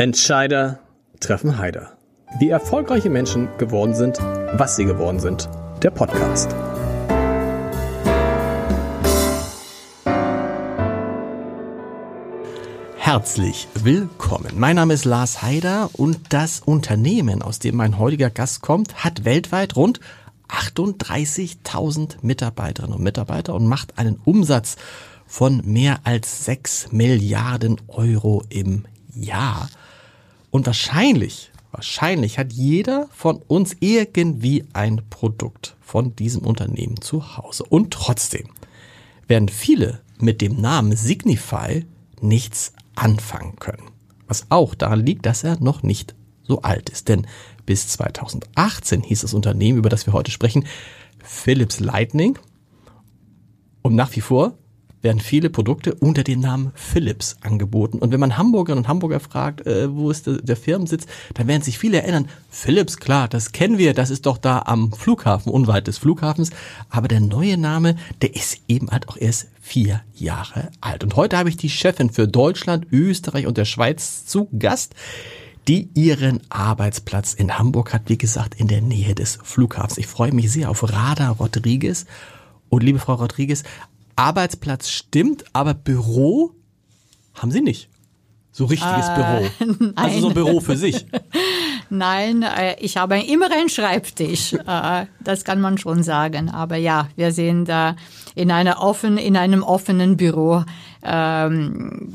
[0.00, 0.78] Entscheider
[1.20, 1.98] treffen Heider.
[2.38, 4.16] Wie erfolgreiche Menschen geworden sind,
[4.54, 5.46] was sie geworden sind.
[5.82, 6.56] Der Podcast.
[12.96, 14.52] Herzlich willkommen.
[14.56, 19.26] Mein Name ist Lars Heider und das Unternehmen, aus dem mein heutiger Gast kommt, hat
[19.26, 20.00] weltweit rund
[20.48, 24.76] 38.000 Mitarbeiterinnen und Mitarbeiter und macht einen Umsatz
[25.26, 29.68] von mehr als 6 Milliarden Euro im Jahr.
[30.50, 37.64] Und wahrscheinlich, wahrscheinlich hat jeder von uns irgendwie ein Produkt von diesem Unternehmen zu Hause.
[37.64, 38.48] Und trotzdem
[39.28, 41.86] werden viele mit dem Namen Signify
[42.20, 43.90] nichts anfangen können.
[44.26, 47.08] Was auch daran liegt, dass er noch nicht so alt ist.
[47.08, 47.26] Denn
[47.64, 50.66] bis 2018 hieß das Unternehmen, über das wir heute sprechen,
[51.22, 52.38] Philips Lightning.
[53.82, 54.58] Und nach wie vor
[55.02, 57.98] werden viele Produkte unter dem Namen Philips angeboten.
[57.98, 61.62] Und wenn man Hamburgerinnen und Hamburger fragt, äh, wo ist der, der Firmensitz, dann werden
[61.62, 65.86] sich viele erinnern, Philips, klar, das kennen wir, das ist doch da am Flughafen, unweit
[65.86, 66.50] des Flughafens.
[66.88, 71.04] Aber der neue Name, der ist eben halt auch erst vier Jahre alt.
[71.04, 74.94] Und heute habe ich die Chefin für Deutschland, Österreich und der Schweiz zu Gast
[75.68, 79.98] die ihren Arbeitsplatz in Hamburg hat, wie gesagt, in der Nähe des Flughafens.
[79.98, 82.06] Ich freue mich sehr auf Rada Rodriguez.
[82.68, 83.64] Und liebe Frau Rodriguez,
[84.20, 86.52] Arbeitsplatz stimmt, aber Büro
[87.32, 87.88] haben Sie nicht.
[88.52, 89.74] So richtiges äh, Büro.
[89.78, 89.92] Nein.
[89.96, 91.06] Also so ein Büro für sich.
[91.90, 94.52] Nein, äh, ich habe immer einen Schreibtisch.
[94.52, 96.50] Äh, das kann man schon sagen.
[96.50, 97.70] Aber ja, wir sind
[98.34, 100.64] in einer offen, in einem offenen Büro.
[101.02, 102.12] Ähm,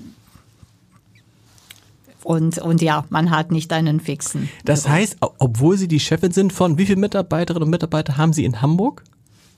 [2.24, 4.50] und, und ja, man hat nicht einen fixen.
[4.64, 4.94] Das Büro.
[4.94, 8.62] heißt, obwohl Sie die Chefin sind von wie viele Mitarbeiterinnen und Mitarbeiter haben Sie in
[8.62, 9.04] Hamburg?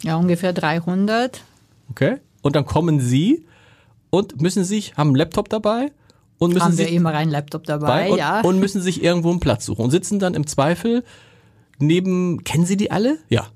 [0.02, 1.42] Ja, ungefähr 300.
[1.89, 3.45] Okay und dann kommen sie
[4.09, 5.92] und müssen sich, haben einen Laptop dabei
[6.40, 8.42] und müssen haben wir immer einen Laptop dabei, und, ja.
[8.42, 11.04] Und müssen sich irgendwo einen Platz suchen und sitzen dann im Zweifel
[11.78, 13.17] neben, kennen Sie die alle?
[13.30, 13.48] Ja.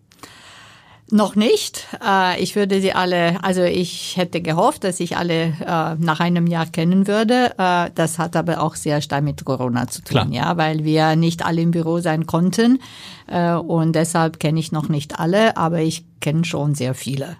[1.09, 1.87] Noch nicht.
[2.05, 6.47] Äh, ich würde sie alle, also ich hätte gehofft, dass ich alle äh, nach einem
[6.47, 7.51] Jahr kennen würde.
[7.57, 10.27] Äh, das hat aber auch sehr stark mit Corona zu tun, Klar.
[10.31, 12.79] ja, weil wir nicht alle im Büro sein konnten.
[13.27, 17.37] Und deshalb kenne ich noch nicht alle, aber ich kenne schon sehr viele.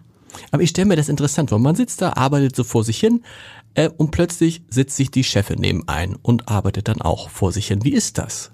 [0.52, 1.60] Aber ich stelle mir das interessant vor.
[1.60, 3.24] Man sitzt da, arbeitet so vor sich hin
[3.74, 7.68] äh, und plötzlich sitzt sich die Chefin neben ein und arbeitet dann auch vor sich
[7.68, 7.84] hin.
[7.84, 8.52] Wie ist das?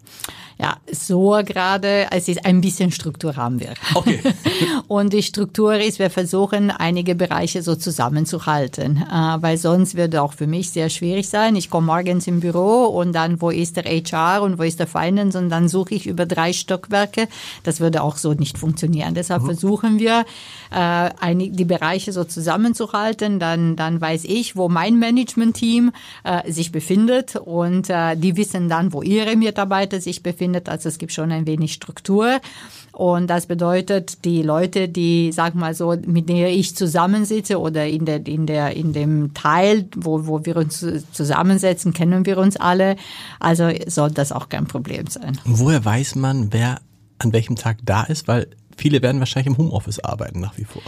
[0.60, 3.76] Ja, so gerade, es ist ein bisschen Struktur haben wir.
[3.94, 4.20] Okay.
[4.88, 10.34] und die Struktur ist, wir versuchen einige Bereiche so zusammenzuhalten, äh, weil sonst würde auch
[10.34, 11.56] für mich sehr schwierig sein.
[11.56, 14.88] Ich komme morgens im Büro und dann, wo ist der HR und wo ist der
[14.88, 17.28] Finance und dann suche ich über drei Stockwerke.
[17.62, 19.14] Das würde auch so nicht funktionieren.
[19.14, 19.48] Deshalb mhm.
[19.48, 20.26] versuchen wir,
[20.72, 23.40] äh, die Bereiche so zusammenzuhalten.
[23.40, 25.92] Dann, dann weiß ich, wo mein Management-Team
[26.24, 30.70] äh, sich befindet und die wissen dann, wo ihre Mitarbeiter sich befinden findet.
[30.70, 32.40] Also es gibt schon ein wenig Struktur.
[32.94, 38.06] Und das bedeutet, die Leute, die, sag mal so, mit denen ich zusammensitze oder in
[38.06, 42.96] der, in der, in dem Teil, wo, wo wir uns zusammensetzen, kennen wir uns alle.
[43.40, 45.38] Also soll das auch kein Problem sein.
[45.44, 46.80] Woher weiß man, wer
[47.20, 48.28] an welchem Tag da ist?
[48.28, 48.48] Weil
[48.78, 50.82] viele werden wahrscheinlich im Homeoffice arbeiten nach wie vor.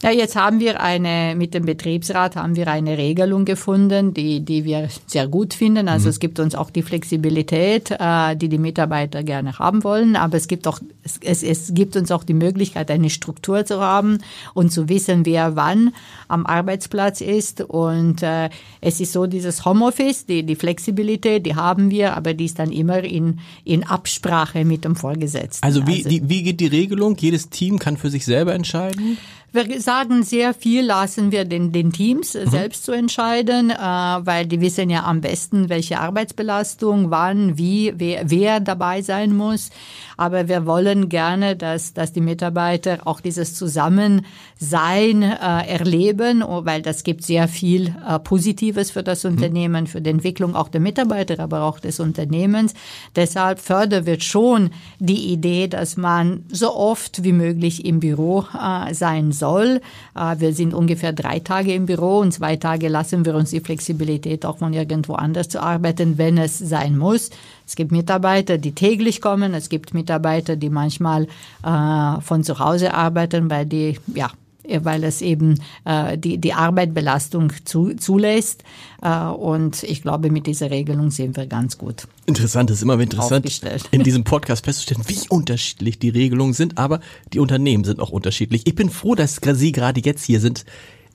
[0.00, 4.64] Ja, jetzt haben wir eine, mit dem Betriebsrat haben wir eine Regelung gefunden, die, die
[4.64, 5.88] wir sehr gut finden.
[5.88, 6.10] Also mhm.
[6.10, 10.14] es gibt uns auch die Flexibilität, äh, die die Mitarbeiter gerne haben wollen.
[10.14, 13.80] Aber es gibt auch, es, es, es gibt uns auch die Möglichkeit, eine Struktur zu
[13.80, 14.18] haben
[14.54, 15.92] und zu wissen, wer wann
[16.28, 17.60] am Arbeitsplatz ist.
[17.62, 22.44] Und äh, es ist so dieses Homeoffice, die, die Flexibilität, die haben wir, aber die
[22.44, 25.64] ist dann immer in, in Absprache mit dem Vorgesetzten.
[25.64, 27.16] Also wie, also, die, wie geht die Regelung?
[27.18, 29.18] Jedes Team kann für sich selber entscheiden?
[29.50, 32.50] Wir sagen sehr viel, lassen wir den, den Teams mhm.
[32.50, 38.30] selbst zu entscheiden, äh, weil die wissen ja am besten, welche Arbeitsbelastung, wann, wie, wer,
[38.30, 39.70] wer dabei sein muss.
[40.18, 47.04] Aber wir wollen gerne, dass, dass die Mitarbeiter auch dieses Zusammensein äh, erleben, weil das
[47.04, 49.30] gibt sehr viel äh, Positives für das mhm.
[49.30, 52.74] Unternehmen, für die Entwicklung auch der Mitarbeiter, aber auch des Unternehmens.
[53.14, 58.92] Deshalb fördern wir schon die Idee, dass man so oft wie möglich im Büro äh,
[58.94, 59.80] sein soll.
[60.16, 63.60] Äh, wir sind ungefähr drei Tage im Büro und zwei Tage lassen wir uns die
[63.60, 67.30] Flexibilität auch von irgendwo anders zu arbeiten, wenn es sein muss.
[67.68, 69.52] Es gibt Mitarbeiter, die täglich kommen.
[69.52, 71.26] Es gibt Mitarbeiter, die manchmal
[71.62, 74.30] äh, von zu Hause arbeiten, weil die, ja,
[74.68, 78.64] weil es eben äh, die, die Arbeitbelastung zu, zulässt.
[79.02, 82.06] Äh, und ich glaube, mit dieser Regelung sehen wir ganz gut.
[82.26, 83.46] Interessant, es ist immer interessant,
[83.90, 87.00] in diesem Podcast festzustellen, wie unterschiedlich die Regelungen sind, aber
[87.32, 88.66] die Unternehmen sind auch unterschiedlich.
[88.66, 90.64] Ich bin froh, dass Sie gerade jetzt hier sind.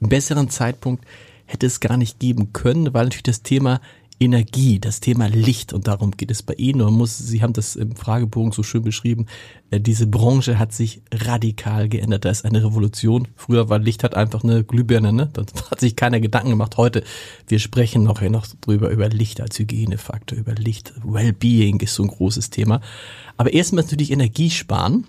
[0.01, 1.06] Einen besseren Zeitpunkt
[1.46, 3.80] hätte es gar nicht geben können, weil natürlich das Thema
[4.24, 6.81] Energie, das Thema Licht und darum geht es bei Ihnen.
[6.81, 9.28] Man muss, Sie haben das im Fragebogen so schön beschrieben,
[9.74, 12.25] äh, diese Branche hat sich radikal geändert.
[12.25, 13.28] Da ist eine Revolution.
[13.36, 15.30] Früher war Licht halt einfach eine Glühbirne, ne?
[15.34, 16.78] Da hat sich keiner Gedanken gemacht.
[16.78, 17.04] Heute,
[17.48, 20.94] wir sprechen noch, noch drüber, über Licht als Hygienefaktor, über Licht.
[21.04, 22.81] Wellbeing ist so ein großes Thema.
[23.38, 25.06] Aber erstmal natürlich Energiesparen.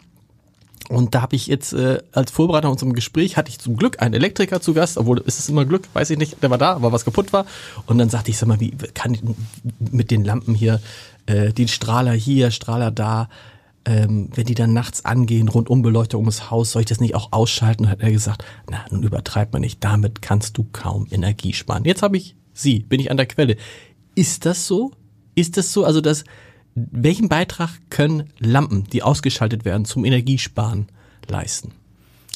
[0.91, 4.15] Und da habe ich jetzt äh, als Vorbereitung unserem Gespräch hatte ich zum Glück einen
[4.15, 6.93] Elektriker zu Gast, obwohl ist es immer Glück, weiß ich nicht, der war da, aber
[6.93, 7.47] was kaputt war.
[7.87, 9.23] Und dann sagte ich, sag mal, wie kann ich
[9.79, 10.81] mit den Lampen hier,
[11.27, 13.31] äh, den Strahler hier, Strahler da,
[13.87, 17.33] ähm, wenn die dann nachts angehen, rundum Beleuchtung ums Haus, soll ich das nicht auch
[17.33, 17.85] ausschalten?
[17.85, 21.85] Und hat er gesagt, na, nun übertreibt man nicht, damit kannst du kaum Energie sparen.
[21.85, 23.57] Jetzt habe ich Sie, bin ich an der Quelle.
[24.15, 24.93] Ist das so?
[25.35, 25.85] Ist das so?
[25.85, 26.25] Also das
[26.75, 30.89] welchen Beitrag können Lampen, die ausgeschaltet werden, zum Energiesparen
[31.29, 31.73] leisten?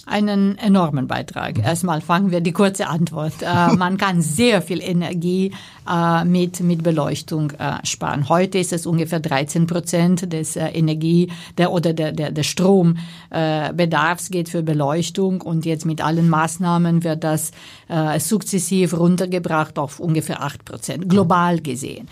[0.09, 1.59] einen enormen Beitrag.
[1.59, 3.35] Erstmal fangen wir die kurze Antwort.
[3.43, 5.53] Äh, man kann sehr viel Energie
[5.89, 8.29] äh, mit, mit Beleuchtung äh, sparen.
[8.29, 14.31] Heute ist es ungefähr 13 Prozent des äh, Energie der, oder der, der, der Strombedarfs
[14.31, 17.53] geht für Beleuchtung und jetzt mit allen Maßnahmen wird das
[17.89, 22.09] äh, sukzessiv runtergebracht auf ungefähr 8 Prozent, global gesehen.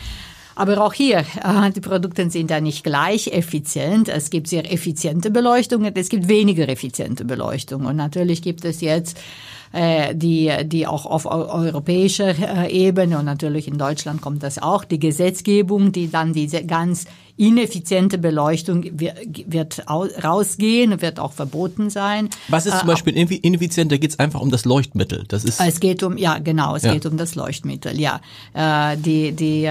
[0.57, 4.09] Aber auch hier, äh, die Produkte sind ja nicht gleich effizient.
[4.09, 7.85] Es gibt sehr effiziente Beleuchtung und es gibt weniger effiziente Beleuchtung.
[7.85, 9.19] Und natürlich gibt es jetzt
[9.73, 14.85] äh, die, die auch auf europäischer äh, Ebene und natürlich in Deutschland kommt das auch,
[14.85, 17.05] die Gesetzgebung, die dann diese ganz
[17.37, 22.31] ineffiziente Beleuchtung wird rausgehen, wird auch verboten sein.
[22.49, 23.93] Was ist zum Beispiel ineffizient?
[23.93, 25.25] Da geht es einfach um das Leuchtmittel.
[25.29, 26.95] Das ist es geht um ja genau, es ja.
[26.95, 28.01] geht um das Leuchtmittel.
[28.01, 28.23] Ja,
[28.97, 29.69] die die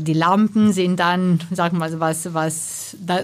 [0.00, 3.20] die Lampen sind dann, sagen wir mal, was, was da,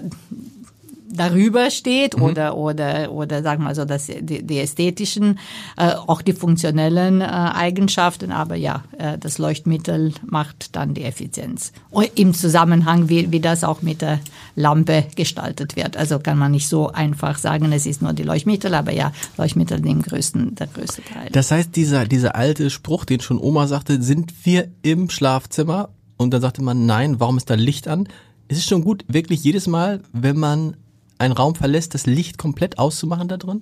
[1.09, 2.23] darüber steht mhm.
[2.23, 5.39] oder oder oder sagen wir so dass die, die ästhetischen
[5.77, 8.31] äh, auch die funktionellen äh, Eigenschaften.
[8.31, 11.73] Aber ja äh, das Leuchtmittel macht dann die Effizienz.
[11.89, 14.19] Und im Zusammenhang wie, wie das auch mit der
[14.55, 15.97] Lampe gestaltet wird.
[15.97, 19.81] Also kann man nicht so einfach sagen es ist nur die Leuchtmittel aber ja Leuchtmittel
[19.81, 21.29] dem größten der größte Teil.
[21.31, 25.89] Das heißt dieser dieser alte Spruch den schon Oma sagte sind wir im Schlafzimmer
[26.19, 28.07] und dann sagte man, nein, warum ist da Licht an?
[28.49, 30.75] Es ist schon gut, wirklich jedes Mal, wenn man
[31.17, 33.61] einen Raum verlässt, das Licht komplett auszumachen da drin?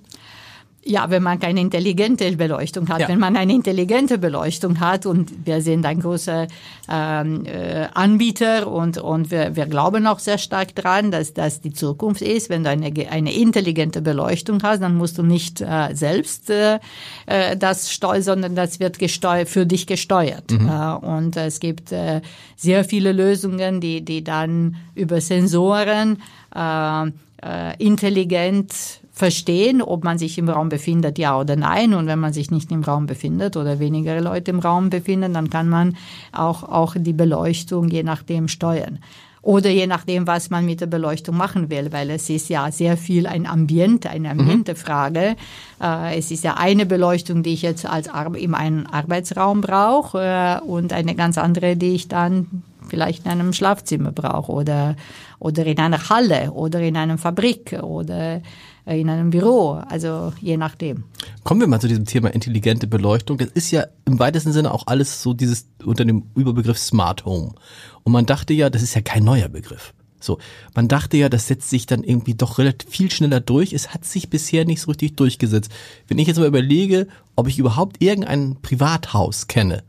[0.84, 3.00] Ja, wenn man keine intelligente Beleuchtung hat.
[3.00, 3.08] Ja.
[3.08, 6.46] Wenn man eine intelligente Beleuchtung hat und wir sind ein großer
[6.88, 11.72] ähm, äh, Anbieter und, und wir, wir glauben auch sehr stark dran, dass das die
[11.72, 12.48] Zukunft ist.
[12.48, 16.78] Wenn du eine, eine intelligente Beleuchtung hast, dann musst du nicht äh, selbst äh,
[17.26, 20.50] äh das steuern, sondern das wird gesteuert, für dich gesteuert.
[20.50, 20.68] Mhm.
[20.68, 22.22] Äh, und es gibt äh,
[22.56, 26.22] sehr viele Lösungen, die, die dann über Sensoren
[26.54, 27.10] äh,
[27.42, 28.72] äh, intelligent
[29.18, 31.92] verstehen, ob man sich im Raum befindet, ja oder nein.
[31.92, 35.50] Und wenn man sich nicht im Raum befindet oder weniger Leute im Raum befinden, dann
[35.50, 35.96] kann man
[36.32, 39.00] auch, auch die Beleuchtung je nachdem steuern.
[39.42, 42.96] Oder je nachdem, was man mit der Beleuchtung machen will, weil es ist ja sehr
[42.96, 44.40] viel ein Ambient, eine mhm.
[44.40, 45.36] Ambientefrage.
[45.80, 45.84] Mhm.
[45.84, 50.20] Äh, es ist ja eine Beleuchtung, die ich jetzt als Ar in einem Arbeitsraum brauche
[50.20, 54.96] äh, und eine ganz andere, die ich dann vielleicht in einem Schlafzimmer brauche oder,
[55.40, 58.40] oder in einer Halle oder in einer Fabrik oder
[58.96, 61.04] in einem Büro, also je nachdem.
[61.44, 63.38] Kommen wir mal zu diesem Thema intelligente Beleuchtung.
[63.38, 67.52] Das ist ja im weitesten Sinne auch alles so dieses unter dem Überbegriff Smart Home.
[68.02, 69.92] Und man dachte ja, das ist ja kein neuer Begriff.
[70.20, 70.38] So,
[70.74, 73.72] man dachte ja, das setzt sich dann irgendwie doch relativ viel schneller durch.
[73.72, 75.70] Es hat sich bisher nicht so richtig durchgesetzt.
[76.08, 79.84] Wenn ich jetzt mal überlege, ob ich überhaupt irgendein Privathaus kenne,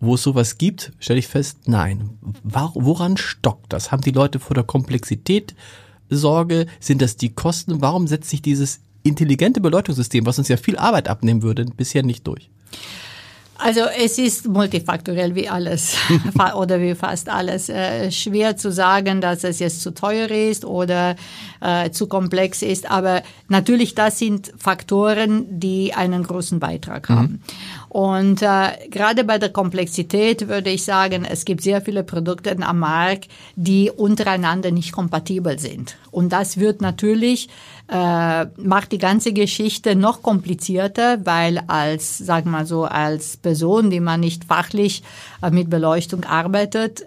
[0.00, 2.10] wo es sowas gibt, stelle ich fest, nein.
[2.42, 3.92] Woran stockt das?
[3.92, 5.54] Haben die Leute vor der Komplexität
[6.16, 6.66] Sorge?
[6.80, 7.80] Sind das die Kosten?
[7.80, 12.26] Warum setzt sich dieses intelligente Beleuchtungssystem, was uns ja viel Arbeit abnehmen würde, bisher nicht
[12.26, 12.50] durch?
[13.56, 15.96] Also es ist multifaktoriell wie alles
[16.56, 17.68] oder wie fast alles.
[17.68, 21.14] Äh, schwer zu sagen, dass es jetzt zu teuer ist oder
[21.60, 27.22] äh, zu komplex ist, aber natürlich das sind Faktoren, die einen großen Beitrag haben.
[27.22, 27.40] Mhm.
[27.94, 32.80] Und äh, gerade bei der Komplexität würde ich sagen, es gibt sehr viele Produkte am
[32.80, 35.96] Markt, die untereinander nicht kompatibel sind.
[36.10, 37.48] Und das wird natürlich
[37.86, 44.00] äh, macht die ganze Geschichte noch komplizierter, weil als, wir mal so, als Person, die
[44.00, 45.04] man nicht fachlich
[45.40, 47.06] äh, mit Beleuchtung arbeitet,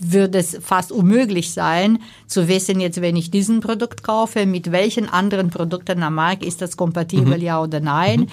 [0.00, 5.08] würde es fast unmöglich sein, zu wissen, jetzt, wenn ich diesen Produkt kaufe, mit welchen
[5.08, 7.44] anderen Produkten am Markt ist das kompatibel, mhm.
[7.44, 8.20] ja oder nein.
[8.20, 8.26] Mhm.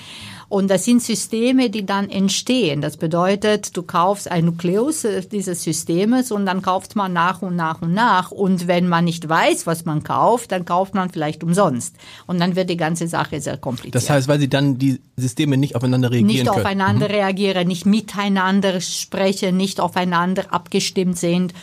[0.50, 2.82] Und das sind Systeme, die dann entstehen.
[2.82, 7.84] Das bedeutet, du kaufst ein Nukleus dieses Systems und dann kauft man nach und nach
[7.84, 8.32] und nach.
[8.32, 11.96] Und wenn man nicht weiß, was man kauft, dann kauft man vielleicht umsonst.
[12.26, 13.94] Und dann wird die ganze Sache sehr kompliziert.
[13.94, 16.66] Das heißt, weil sie dann die Systeme nicht aufeinander reagieren nicht können.
[16.66, 17.14] Aufeinander mhm.
[17.14, 21.56] reagieren, nicht miteinander sprechen, nicht aufeinander abgestimmt sind äh,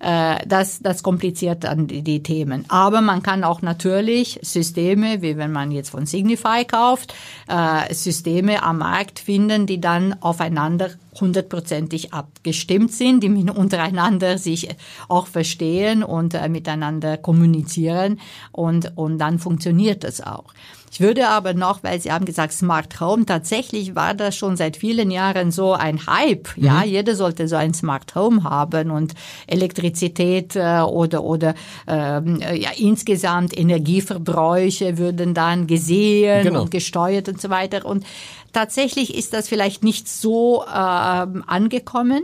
[0.00, 2.64] das, das kompliziert dann die, die Themen.
[2.68, 7.14] Aber man kann auch natürlich Systeme, wie wenn man jetzt von Signify kauft,
[7.48, 10.90] äh, Systeme am Markt finden, die dann aufeinander
[11.20, 14.68] hundertprozentig abgestimmt sind, die untereinander sich
[15.08, 18.20] auch verstehen und äh, miteinander kommunizieren
[18.52, 20.52] und, und dann funktioniert das auch.
[20.90, 24.76] Ich würde aber noch, weil Sie haben gesagt Smart Home, tatsächlich war das schon seit
[24.76, 26.56] vielen Jahren so ein Hype.
[26.56, 26.64] Mhm.
[26.64, 29.14] Ja, jeder sollte so ein Smart Home haben und
[29.46, 31.54] Elektrizität äh, oder oder
[31.86, 36.62] ähm, ja insgesamt Energieverbräuche würden dann gesehen genau.
[36.62, 37.86] und gesteuert und so weiter.
[37.86, 38.04] Und
[38.52, 42.22] tatsächlich ist das vielleicht nicht so äh, angekommen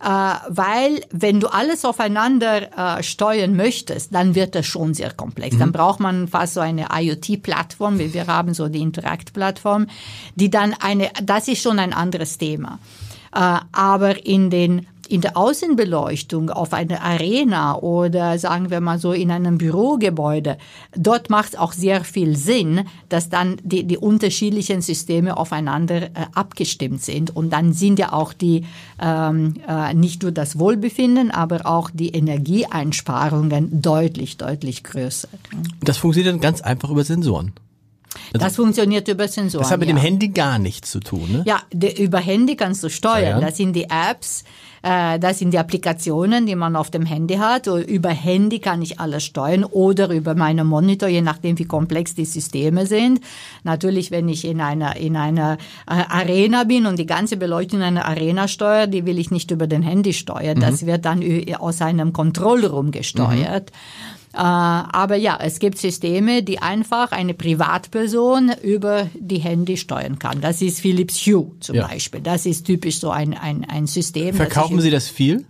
[0.00, 0.08] äh,
[0.48, 5.54] weil wenn du alles aufeinander äh, steuern möchtest, dann wird das schon sehr komplex.
[5.54, 5.60] Mhm.
[5.60, 9.86] Dann braucht man fast so eine IoT-Plattform, wie wir haben so die Interact-Plattform,
[10.34, 12.78] die dann eine, das ist schon ein anderes Thema.
[13.34, 19.12] Äh, aber in den in der Außenbeleuchtung auf einer Arena oder sagen wir mal so
[19.12, 20.58] in einem Bürogebäude,
[20.94, 26.10] dort macht es auch sehr viel Sinn, dass dann die, die unterschiedlichen Systeme aufeinander äh,
[26.34, 27.34] abgestimmt sind.
[27.34, 28.64] Und dann sind ja auch die
[29.00, 35.28] ähm, äh, nicht nur das Wohlbefinden, aber auch die Energieeinsparungen deutlich, deutlich größer.
[35.82, 37.52] Das funktioniert dann ganz einfach über Sensoren.
[38.32, 39.62] Also, das funktioniert über Sensoren.
[39.62, 39.94] Das hat mit ja.
[39.94, 41.42] dem Handy gar nichts zu tun, ne?
[41.46, 43.40] Ja, de, über Handy kannst du steuern.
[43.40, 44.44] Ja, Das sind die Apps,
[44.86, 47.66] das sind die Applikationen, die man auf dem Handy hat.
[47.66, 52.24] Über Handy kann ich alles steuern oder über meinen Monitor, je nachdem, wie komplex die
[52.24, 53.20] Systeme sind.
[53.64, 57.86] Natürlich, wenn ich in einer, in einer äh, Arena bin und die ganze Beleuchtung in
[57.86, 60.58] einer Arena steuere, die will ich nicht über den Handy steuern.
[60.58, 60.60] Mhm.
[60.60, 61.22] Das wird dann
[61.58, 63.72] aus einem Kontrollraum gesteuert.
[63.72, 64.16] Mhm.
[64.36, 70.42] Äh, aber ja, es gibt Systeme, die einfach eine Privatperson über die Handy steuern kann.
[70.42, 71.86] Das ist Philips Hue zum ja.
[71.86, 72.20] Beispiel.
[72.20, 74.34] Das ist typisch so ein, ein, ein System.
[74.34, 75.46] Verkaufen Sie das viel?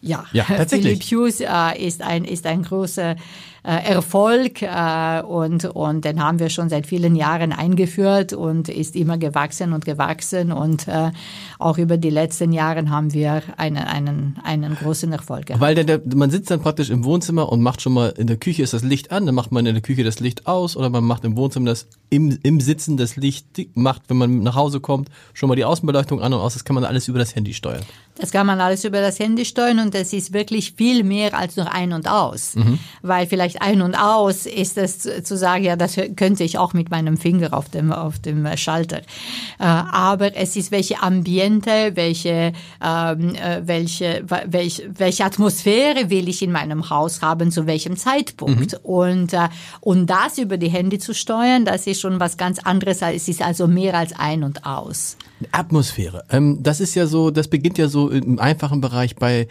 [0.00, 1.04] Ja, ja tatsächlich.
[1.04, 3.16] Philips Hue äh, ist ein, ist ein großer
[3.64, 9.18] Erfolg äh, und, und den haben wir schon seit vielen Jahren eingeführt und ist immer
[9.18, 11.12] gewachsen und gewachsen und äh,
[11.60, 15.60] auch über die letzten Jahre haben wir einen, einen, einen großen Erfolg gehabt.
[15.60, 18.64] Weil der, man sitzt dann praktisch im Wohnzimmer und macht schon mal, in der Küche
[18.64, 21.04] ist das Licht an, dann macht man in der Küche das Licht aus oder man
[21.04, 25.08] macht im Wohnzimmer das im, im Sitzen das Licht macht, wenn man nach Hause kommt,
[25.34, 26.54] schon mal die Außenbeleuchtung an und aus.
[26.54, 27.82] Das kann man alles über das Handy steuern.
[28.16, 31.56] Das kann man alles über das Handy steuern und das ist wirklich viel mehr als
[31.56, 32.54] nur ein und aus.
[32.56, 32.78] Mhm.
[33.00, 36.90] Weil vielleicht ein und aus ist es zu sagen, ja, das könnte ich auch mit
[36.90, 38.98] meinem Finger auf dem, auf dem Schalter.
[38.98, 42.52] Äh, aber es ist welche Ambiente, welche,
[42.84, 48.72] ähm, äh, welche, welche, welche Atmosphäre will ich in meinem Haus haben, zu welchem Zeitpunkt.
[48.72, 48.78] Mhm.
[48.82, 49.48] Und, äh,
[49.80, 53.00] und das über die Handy zu steuern, das ist schon was ganz anderes.
[53.00, 55.16] Es ist also mehr als ein und aus.
[55.52, 56.24] Atmosphäre.
[56.30, 59.48] Ähm, das ist ja so, das beginnt ja so im einfachen Bereich bei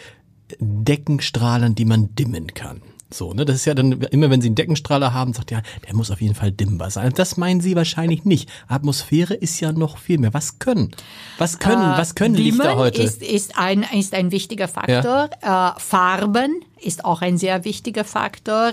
[0.60, 2.82] Deckenstrahlern, die man dimmen kann.
[3.14, 5.96] So, ne, das ist ja dann immer, wenn Sie einen Deckenstrahler haben, sagt ja, der
[5.96, 7.12] muss auf jeden Fall dimmbar sein.
[7.14, 8.50] Das meinen Sie wahrscheinlich nicht.
[8.68, 10.34] Atmosphäre ist ja noch viel mehr.
[10.34, 10.92] Was können?
[11.38, 11.94] Was können?
[11.94, 13.02] Äh, was können Lichter heute?
[13.02, 15.30] Ist, ist ein ist ein wichtiger Faktor.
[15.44, 15.76] Ja.
[15.76, 18.70] Äh, Farben ist auch ein sehr wichtiger Faktor.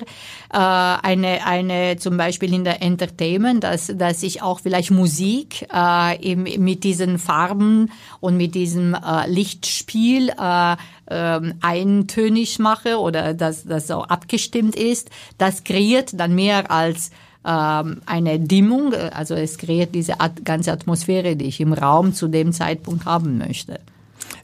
[0.53, 6.33] Äh, eine, eine zum Beispiel in der Entertainment, dass, dass ich auch vielleicht Musik äh,
[6.33, 13.65] im, mit diesen Farben und mit diesem äh, Lichtspiel äh, äh, eintönig mache oder dass
[13.65, 15.11] das so abgestimmt ist.
[15.39, 17.11] Das kreiert dann mehr als
[17.45, 22.53] ähm, eine Dimmung, also es kreiert diese ganze Atmosphäre, die ich im Raum zu dem
[22.53, 23.81] Zeitpunkt haben möchte.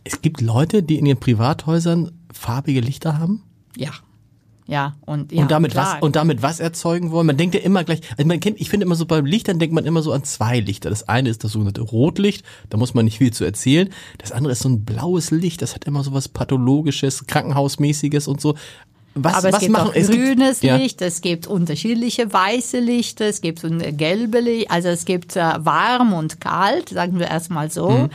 [0.04, 3.42] Es gibt Leute, die in ihren Privathäusern farbige Lichter haben?
[3.76, 3.90] Ja.
[4.66, 5.96] Ja, und, ja, und damit klar.
[5.96, 7.26] was und damit was erzeugen wollen?
[7.26, 9.74] Man denkt ja immer gleich, also man kennt, ich finde immer so bei Lichtern denkt
[9.74, 10.88] man immer so an zwei Lichter.
[10.88, 13.90] Das eine ist das sogenannte Rotlicht, da muss man nicht viel zu erzählen.
[14.16, 18.40] Das andere ist so ein blaues Licht, das hat immer so was pathologisches, krankenhausmäßiges und
[18.40, 18.54] so.
[19.16, 19.90] Was, Aber es was gibt machen?
[19.90, 21.06] auch es grünes gibt, Licht, ja.
[21.06, 23.64] es gibt unterschiedliche weiße Lichter, es gibt
[23.96, 27.90] gelbe Licht, also es gibt äh, warm und kalt, sagen wir erstmal so.
[27.90, 28.10] Mhm.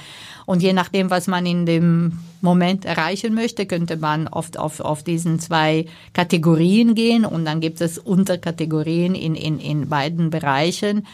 [0.49, 5.03] Und je nachdem, was man in dem Moment erreichen möchte, könnte man oft auf, auf
[5.03, 11.05] diesen zwei Kategorien gehen und dann gibt es Unterkategorien in, in, in beiden Bereichen.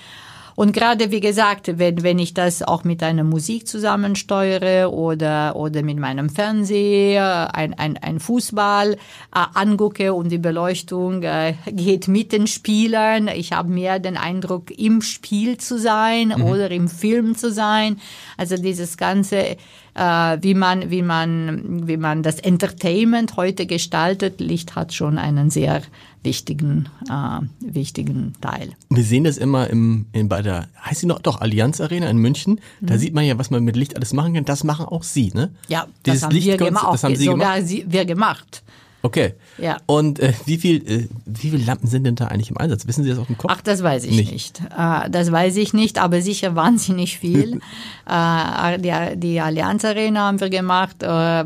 [0.55, 5.83] Und gerade wie gesagt, wenn, wenn ich das auch mit einer Musik zusammensteuere oder, oder
[5.83, 8.97] mit meinem Fernseher, ein, ein, ein Fußball äh,
[9.31, 15.01] angucke und die Beleuchtung äh, geht mit den Spielern, ich habe mehr den Eindruck, im
[15.01, 16.43] Spiel zu sein mhm.
[16.43, 17.99] oder im Film zu sein.
[18.37, 19.57] Also dieses ganze
[19.95, 24.39] äh, wie man, wie man, wie man das Entertainment heute gestaltet.
[24.39, 25.81] Licht hat schon einen sehr
[26.21, 28.71] wichtigen, äh, wichtigen Teil.
[28.89, 32.17] Wir sehen das immer im, in, bei der, heißt sie noch, doch, Allianz Arena in
[32.17, 32.61] München.
[32.79, 32.87] Mhm.
[32.87, 34.45] Da sieht man ja, was man mit Licht alles machen kann.
[34.45, 35.51] Das machen auch Sie, ne?
[35.67, 37.67] Ja, das haben, wir, gemacht, das haben Sie sogar gemacht.
[37.67, 38.63] Sie, wir gemacht.
[39.05, 39.35] Okay.
[39.59, 39.77] Ja.
[39.85, 42.87] Und äh, wie viel äh, wie viele Lampen sind denn da eigentlich im Einsatz?
[42.87, 43.51] Wissen Sie das auf dem Kopf?
[43.55, 44.31] Ach, das weiß ich nicht.
[44.33, 44.61] nicht.
[44.75, 47.59] Äh, das weiß ich nicht, aber sicher wahnsinnig viel.
[48.09, 51.03] äh, die, die Allianz Arena haben wir gemacht.
[51.03, 51.43] Äh,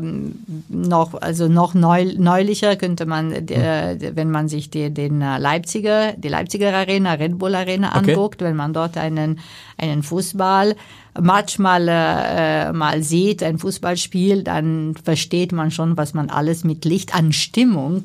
[0.70, 6.28] noch also noch neu, neulicher könnte man, äh, wenn man sich die, den Leipziger die
[6.28, 8.12] Leipziger Arena, Red Bull Arena okay.
[8.12, 9.38] anguckt, wenn man dort einen
[9.76, 10.76] einen Fußball
[11.18, 17.14] manchmal äh, mal sieht, ein Fußballspiel, dann versteht man schon, was man alles mit Licht
[17.14, 18.04] an Stimmung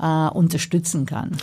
[0.00, 1.36] äh, unterstützen kann.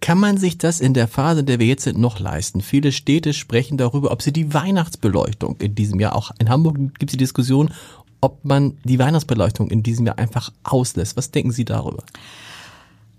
[0.00, 2.60] Kann man sich das in der Phase, in der wir jetzt sind, noch leisten?
[2.60, 7.10] Viele Städte sprechen darüber, ob sie die Weihnachtsbeleuchtung in diesem Jahr, auch in Hamburg gibt
[7.10, 7.70] es die Diskussion,
[8.20, 11.16] ob man die Weihnachtsbeleuchtung in diesem Jahr einfach auslässt.
[11.16, 12.04] Was denken Sie darüber?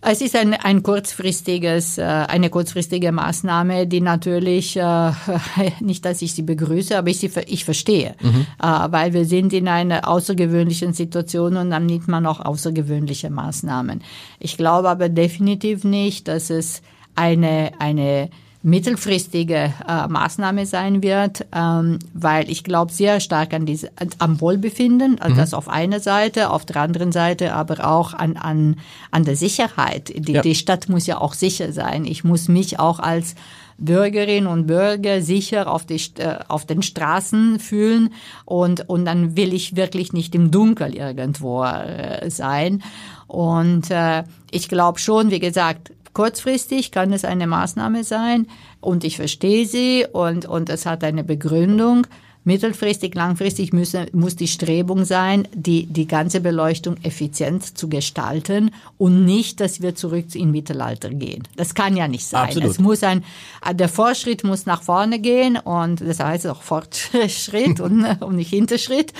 [0.01, 5.11] Es ist ein, ein kurzfristiges, äh, eine kurzfristige Maßnahme, die natürlich, äh,
[5.81, 8.47] nicht, dass ich sie begrüße, aber ich sie ich verstehe, mhm.
[8.61, 14.01] Äh, weil wir sind in einer außergewöhnlichen Situation und dann nimmt man auch außergewöhnliche Maßnahmen.
[14.39, 16.81] Ich glaube aber definitiv nicht, dass es
[17.15, 18.29] eine, eine
[18.61, 25.19] mittelfristige äh, Maßnahme sein wird, ähm, weil ich glaube sehr stark an diese, am Wohlbefinden,
[25.21, 25.39] also mhm.
[25.39, 28.75] das auf einer Seite, auf der anderen Seite aber auch an, an,
[29.11, 30.11] an der Sicherheit.
[30.13, 30.41] Die, ja.
[30.41, 32.03] die Stadt muss ja auch sicher sein.
[32.03, 33.35] Ich muss mich auch als
[33.77, 38.13] Bürgerinnen und Bürger sicher auf, die, äh, auf den Straßen fühlen
[38.43, 42.83] und, und dann will ich wirklich nicht im Dunkel irgendwo äh, sein.
[43.27, 48.47] Und äh, ich glaube schon, wie gesagt, Kurzfristig kann es eine Maßnahme sein
[48.81, 52.07] und ich verstehe sie und, und es hat eine Begründung.
[52.43, 59.23] Mittelfristig, langfristig müsse, muss die Strebung sein, die, die ganze Beleuchtung effizient zu gestalten und
[59.23, 61.43] nicht, dass wir zurück in Mittelalter gehen.
[61.55, 62.47] Das kann ja nicht sein.
[62.47, 62.69] Absolut.
[62.69, 63.23] Es muss ein,
[63.71, 69.13] der Fortschritt muss nach vorne gehen und das heißt auch Fortschritt und, und nicht Hinterschritt.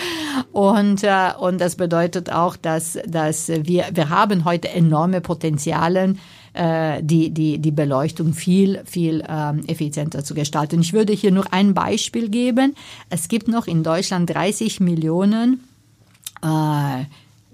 [0.51, 6.15] Und, äh, und das bedeutet auch, dass, dass wir, wir haben heute enorme Potenziale,
[6.59, 10.81] äh, die, die, die Beleuchtung viel, viel ähm, effizienter zu gestalten.
[10.81, 12.75] Ich würde hier nur ein Beispiel geben.
[13.09, 15.63] Es gibt noch in Deutschland 30 Millionen
[16.41, 17.05] äh,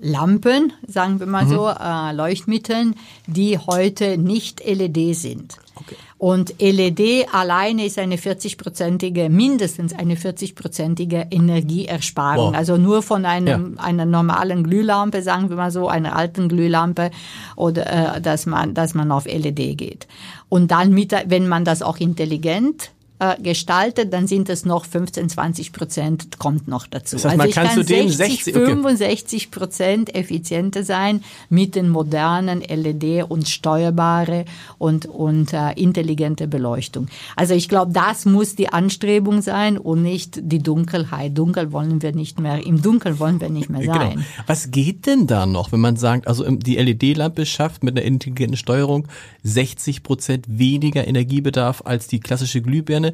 [0.01, 1.49] Lampen, sagen wir mal mhm.
[1.49, 2.95] so, äh, Leuchtmitteln,
[3.27, 5.57] die heute nicht LED sind.
[5.75, 5.95] Okay.
[6.17, 12.53] Und LED alleine ist eine 40-prozentige, mindestens eine 40-prozentige Energieersparung.
[12.53, 12.55] Wow.
[12.55, 13.83] Also nur von einem, ja.
[13.83, 17.11] einer normalen Glühlampe, sagen wir mal so, einer alten Glühlampe,
[17.57, 20.07] oder äh, dass man, dass man auf LED geht.
[20.47, 25.29] Und dann mit, wenn man das auch intelligent äh, gestaltet, dann sind es noch 15,
[25.29, 27.15] 20 Prozent kommt noch dazu.
[27.15, 33.23] Das heißt, also ich kann, 60, 60 65 Prozent effizienter sein mit den modernen LED
[33.29, 34.43] und steuerbare
[34.77, 37.07] und, und äh, intelligente Beleuchtung.
[37.37, 41.37] Also ich glaube, das muss die Anstrebung sein und nicht die Dunkelheit.
[41.37, 43.93] Dunkel wollen wir nicht mehr, im Dunkeln wollen wir nicht mehr genau.
[43.93, 44.11] sein.
[44.11, 44.23] Genau.
[44.47, 48.57] Was geht denn da noch, wenn man sagt, also die LED-Lampe schafft mit einer intelligenten
[48.57, 49.07] Steuerung
[49.43, 53.04] 60 Prozent weniger Energiebedarf als die klassische Glühbirne?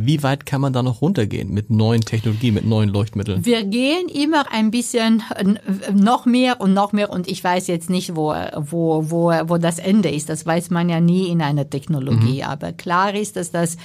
[0.00, 3.44] Wie weit kann man da noch runtergehen mit neuen Technologien, mit neuen Leuchtmitteln?
[3.44, 5.24] Wir gehen immer ein bisschen
[5.92, 9.80] noch mehr und noch mehr und ich weiß jetzt nicht, wo, wo, wo, wo das
[9.80, 10.28] Ende ist.
[10.28, 12.42] Das weiß man ja nie in einer Technologie.
[12.42, 12.48] Mhm.
[12.48, 13.76] Aber klar ist, dass das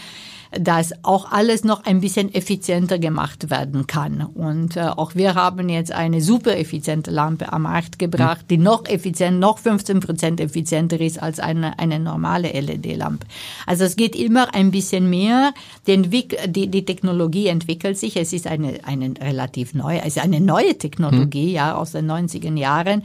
[0.60, 4.22] dass auch alles noch ein bisschen effizienter gemacht werden kann.
[4.22, 8.86] Und äh, auch wir haben jetzt eine super effiziente Lampe am Markt gebracht, die noch
[8.86, 13.26] effizient, noch 15 Prozent effizienter ist als eine, eine normale LED-Lampe.
[13.66, 15.54] Also es geht immer ein bisschen mehr.
[15.88, 18.18] Die, die, die Technologie entwickelt sich.
[18.18, 21.56] Es ist eine, eine relativ neue, es ist eine neue Technologie, mhm.
[21.56, 23.04] ja, aus den 90er Jahren.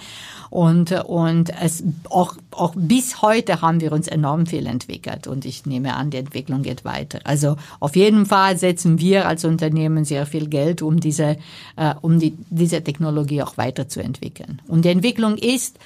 [0.50, 5.26] Und, und es, auch, auch bis heute haben wir uns enorm viel entwickelt.
[5.26, 7.20] Und ich nehme an, die Entwicklung geht weiter.
[7.24, 11.36] Also auf jeden Fall setzen wir als Unternehmen sehr viel Geld, um diese,
[11.76, 14.60] äh, um die, diese Technologie auch weiterzuentwickeln.
[14.68, 15.78] Und die Entwicklung ist,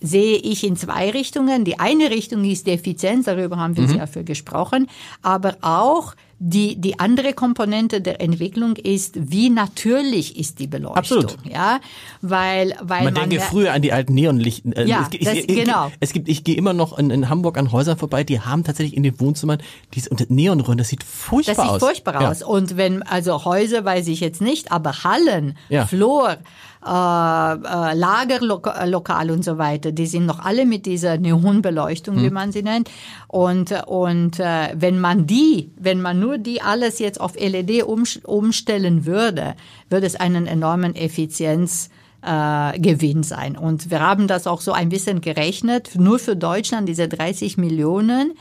[0.00, 1.64] sehe ich in zwei Richtungen.
[1.64, 3.88] Die eine Richtung ist die Effizienz, darüber haben wir mhm.
[3.88, 4.86] sehr viel gesprochen,
[5.22, 10.96] aber auch die, die andere Komponente der Entwicklung ist, wie natürlich ist die Beleuchtung.
[10.96, 11.36] Absolut.
[11.50, 11.80] Ja,
[12.22, 14.72] weil, weil Man, man, denke früher an die alten Neonlichten.
[14.72, 15.90] Äh, Ja, es, das- ich, genau.
[16.00, 18.96] Es gibt, ich gehe immer noch in, in Hamburg an Häusern vorbei, die haben tatsächlich
[18.96, 19.58] in den Wohnzimmern
[19.94, 20.78] diese unter Neonröhren.
[20.78, 21.80] Das sieht furchtbar Das sieht aus.
[21.80, 22.30] furchtbar Ja.
[22.30, 22.42] aus.
[22.42, 25.86] Und wenn, also Häuser weiß ich jetzt nicht, aber Hallen, Ja.
[25.86, 26.36] Flur,
[26.84, 32.22] äh, äh, Lagerlokal und so weiter, die sind noch alle mit dieser Neonbeleuchtung, Hm.
[32.22, 32.90] wie man sie nennt.
[33.26, 38.24] Und, und äh, wenn man die, wenn man nur die alles jetzt auf LED umsch-
[38.24, 39.54] umstellen würde,
[39.90, 41.90] würde es einen enormen Effizienz
[42.22, 43.56] äh, Gewinn sein.
[43.56, 48.32] Und wir haben das auch so ein bisschen gerechnet, nur für Deutschland diese 30 Millionen.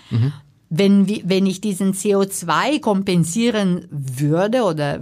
[0.70, 5.00] Wenn, wir- wenn ich diesen CO2 kompensieren würde oder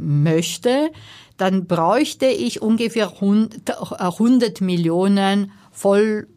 [0.00, 0.90] möchte,
[1.38, 6.28] dann bräuchte ich ungefähr 100 100 Millionen voll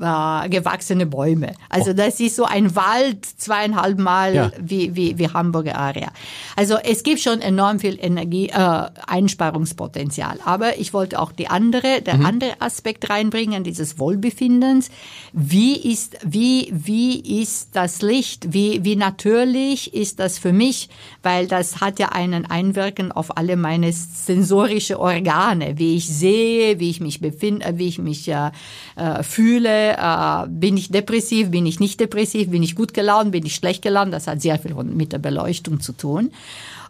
[0.00, 1.54] äh, gewachsene Bäume.
[1.68, 4.52] Also das ist so ein Wald zweieinhalb Mal Ja.
[4.60, 6.10] wie, wie, wie Hamburger Area.
[6.56, 10.38] Also es gibt schon enorm viel Energie, äh, Einsparungspotenzial.
[10.44, 14.90] Aber ich wollte auch die andere, der andere Aspekt reinbringen, dieses Wohlbefindens.
[15.32, 18.52] Wie ist, wie, wie ist das Licht?
[18.52, 20.88] Wie, wie natürlich ist das für mich?
[21.22, 26.90] Weil das hat ja einen Einwirken auf alle meine sensorische Organe, wie ich sehe, wie
[26.90, 28.50] ich mich befinde, wie ich mich äh,
[28.96, 29.22] äh,
[29.64, 33.54] fühle, äh, bin ich depressiv, bin ich nicht depressiv, bin ich gut gelaunt, bin ich
[33.54, 34.12] schlecht gelaunt.
[34.12, 36.30] Das hat sehr viel mit der Beleuchtung zu tun.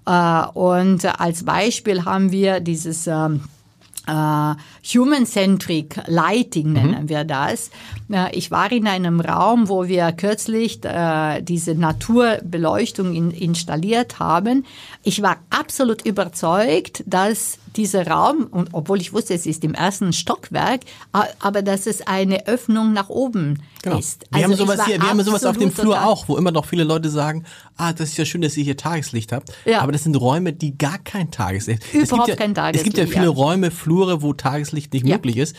[0.06, 3.42] Äh, und als Beispiel haben wir dieses ähm,
[4.06, 4.54] äh,
[4.94, 7.70] Human-Centric Lighting nennen wir das.
[8.12, 14.66] Äh, ich war in einem Raum, wo wir kürzlich äh, diese Naturbeleuchtung in, installiert haben.
[15.04, 20.12] Ich war absolut überzeugt, dass dieser Raum, und obwohl ich wusste, es ist im ersten
[20.12, 20.80] Stockwerk,
[21.40, 23.98] aber dass es eine Öffnung nach oben Genau.
[23.98, 24.24] ist.
[24.30, 26.64] Wir haben Also sowas hier, wir haben sowas auf dem Flur auch, wo immer noch
[26.64, 27.44] viele Leute sagen,
[27.76, 29.52] ah, das ist ja schön, dass ihr hier Tageslicht habt.
[29.66, 29.80] Ja.
[29.80, 31.82] Aber das sind Räume, die gar kein Tageslicht.
[31.92, 33.30] es Überhaupt gibt ja, kein Es gibt ja Tageslicht, viele ja.
[33.30, 35.54] Räume, Flure, wo Tageslicht nicht möglich ist.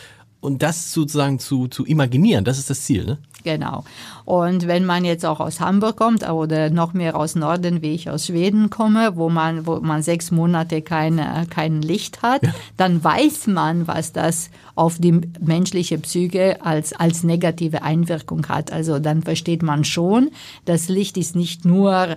[0.46, 3.18] Und das sozusagen zu, zu imaginieren, das ist das Ziel, ne?
[3.46, 3.84] Genau.
[4.26, 8.10] Und wenn man jetzt auch aus Hamburg kommt oder noch mehr aus Norden, wie ich
[8.10, 12.42] aus Schweden komme, wo man, wo man sechs Monate keine, kein Licht hat,
[12.76, 18.74] dann weiß man, was das auf die menschliche Psyche als, als negative Einwirkung hat.
[18.74, 20.32] Also dann versteht man schon,
[20.66, 22.16] das Licht ist nicht nur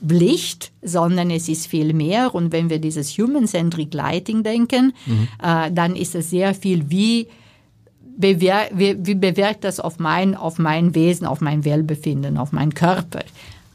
[0.00, 2.34] Licht, sondern es ist viel mehr.
[2.34, 4.92] Und wenn wir dieses Human-Centric Lighting denken,
[5.42, 7.26] äh, dann ist es sehr viel wie
[8.16, 12.74] bewer wie, wie bewirkt das auf mein, auf mein Wesen, auf mein Wohlbefinden, auf meinen
[12.74, 13.20] Körper.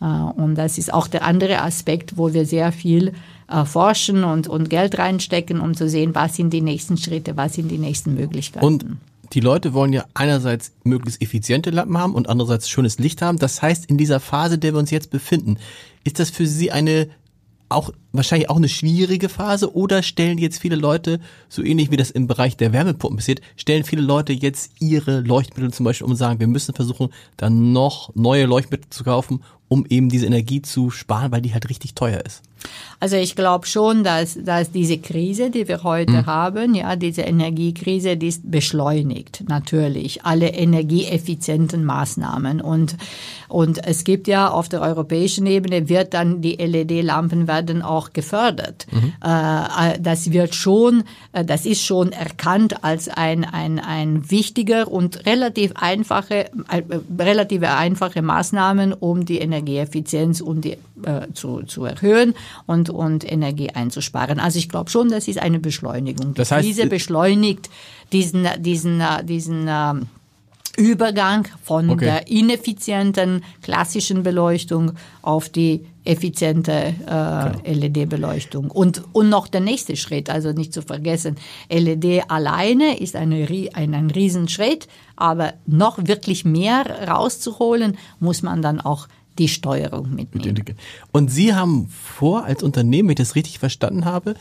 [0.01, 3.13] Äh, Und das ist auch der andere Aspekt, wo wir sehr viel
[3.49, 7.53] äh, forschen und, und Geld reinstecken, um zu sehen, was sind die nächsten Schritte, was
[7.53, 8.65] sind die nächsten Möglichkeiten.
[8.65, 8.85] Und
[9.33, 13.39] die Leute wollen ja einerseits möglichst effiziente Lampen haben und andererseits schönes Licht haben.
[13.39, 15.57] Das heißt, in dieser Phase, in der wir uns jetzt befinden,
[16.03, 17.09] ist das für Sie eine
[17.69, 21.19] auch wahrscheinlich auch eine schwierige Phase oder stellen jetzt viele Leute,
[21.49, 25.73] so ähnlich wie das im Bereich der Wärmepumpen passiert, stellen viele Leute jetzt ihre Leuchtmittel
[25.73, 29.85] zum Beispiel um und sagen, wir müssen versuchen, dann noch neue Leuchtmittel zu kaufen, um
[29.89, 32.43] eben diese Energie zu sparen, weil die halt richtig teuer ist.
[32.99, 38.15] Also ich glaube schon, dass, dass diese Krise, die wir heute haben, ja, diese Energiekrise,
[38.15, 42.61] die ist beschleunigt, natürlich, alle energieeffizienten Maßnahmen.
[42.61, 42.95] Und,
[43.49, 48.87] und es gibt ja auf der europäischen Ebene wird dann die LED-Lampen werden auch gefördert.
[49.21, 55.25] Äh, das wird schon, äh, das ist schon erkannt als ein, ein, ein wichtiger und
[55.25, 56.83] relativ einfache, äh,
[57.19, 62.33] relativ einfache Maßnahmen, um die Energieeffizienz um die, äh, zu, zu erhöhen
[62.65, 64.39] und, und Energie einzusparen.
[64.39, 66.33] Also ich glaube schon, das ist eine Beschleunigung.
[66.33, 67.69] Das heißt, Krise äh, beschleunigt
[68.11, 70.07] diesen, diesen, äh, diesen ähm,
[70.75, 72.05] Übergang von Okay.
[72.05, 78.71] der ineffizienten klassischen Beleuchtung auf die effiziente äh, LED-Beleuchtung.
[78.71, 81.35] Und, und noch der nächste Schritt, also nicht zu vergessen,
[81.69, 88.81] LED alleine ist eine, ein, ein Riesenschritt, aber noch wirklich mehr rauszuholen, muss man dann
[88.81, 89.07] auch
[89.39, 90.75] die Steuerung mitnehmen.
[91.11, 94.35] Und Sie haben vor, als Unternehmen, wenn ich das richtig verstanden habe,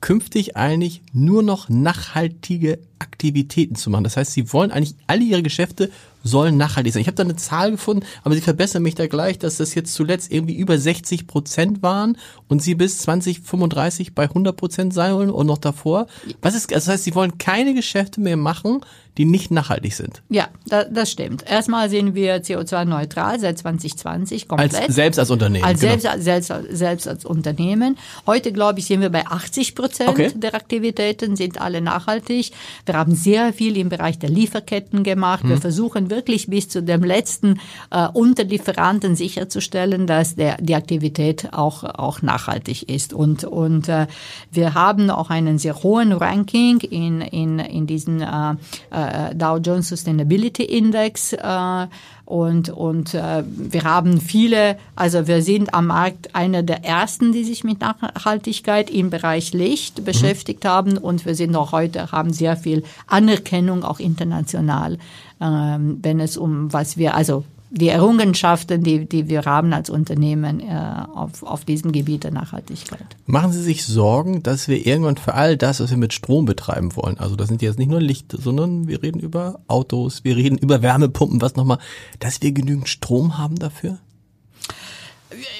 [0.00, 4.04] künftig eigentlich nur noch nachhaltige Aktivitäten zu machen.
[4.04, 5.90] Das heißt, Sie wollen eigentlich alle Ihre Geschäfte
[6.24, 7.02] sollen nachhaltig sein.
[7.02, 9.94] Ich habe da eine Zahl gefunden, aber Sie verbessern mich da gleich, dass das jetzt
[9.94, 12.16] zuletzt irgendwie über 60 Prozent waren
[12.48, 16.06] und Sie bis 2035 bei 100 Prozent sein wollen und noch davor.
[16.40, 18.80] Was ist, also das heißt, Sie wollen keine Geschäfte mehr machen,
[19.16, 20.22] die nicht nachhaltig sind.
[20.28, 21.48] Ja, da, das stimmt.
[21.48, 24.74] Erstmal sind wir CO2-neutral seit 2020 komplett.
[24.74, 25.64] Als, selbst als Unternehmen.
[25.64, 25.98] Als genau.
[25.98, 27.96] selbst, selbst, selbst als Unternehmen.
[28.26, 30.32] Heute, glaube ich, sind wir bei 80 Prozent Okay.
[30.34, 32.50] der Aktivitäten, sind alle nachhaltig.
[32.86, 35.42] Wir Wir haben sehr viel im Bereich der Lieferketten gemacht.
[35.48, 37.58] Wir versuchen wirklich bis zu dem letzten
[37.90, 43.12] äh, Unterlieferanten sicherzustellen, dass der, die Aktivität auch, auch nachhaltig ist.
[43.12, 44.06] Und, und äh,
[44.52, 48.52] wir haben auch einen sehr hohen Ranking in, in, in diesen äh,
[48.92, 51.32] äh, Dow Jones Sustainability Index.
[51.32, 51.86] Äh,
[52.26, 57.44] und, und äh, wir haben viele, also wir sind am Markt einer der ersten, die
[57.44, 60.04] sich mit Nachhaltigkeit im Bereich Licht mhm.
[60.04, 60.96] beschäftigt haben.
[60.96, 64.98] Und wir sind auch heute, haben sehr viel Anerkennung auch international,
[65.40, 70.60] ähm, wenn es um was wir, also die Errungenschaften, die, die wir haben als Unternehmen
[70.60, 73.04] äh, auf, auf diesem Gebiet der Nachhaltigkeit.
[73.26, 76.94] Machen Sie sich Sorgen, dass wir irgendwann für all das, was wir mit Strom betreiben
[76.96, 80.56] wollen, also das sind jetzt nicht nur Licht, sondern wir reden über Autos, wir reden
[80.56, 81.78] über Wärmepumpen, was nochmal,
[82.20, 83.98] dass wir genügend Strom haben dafür?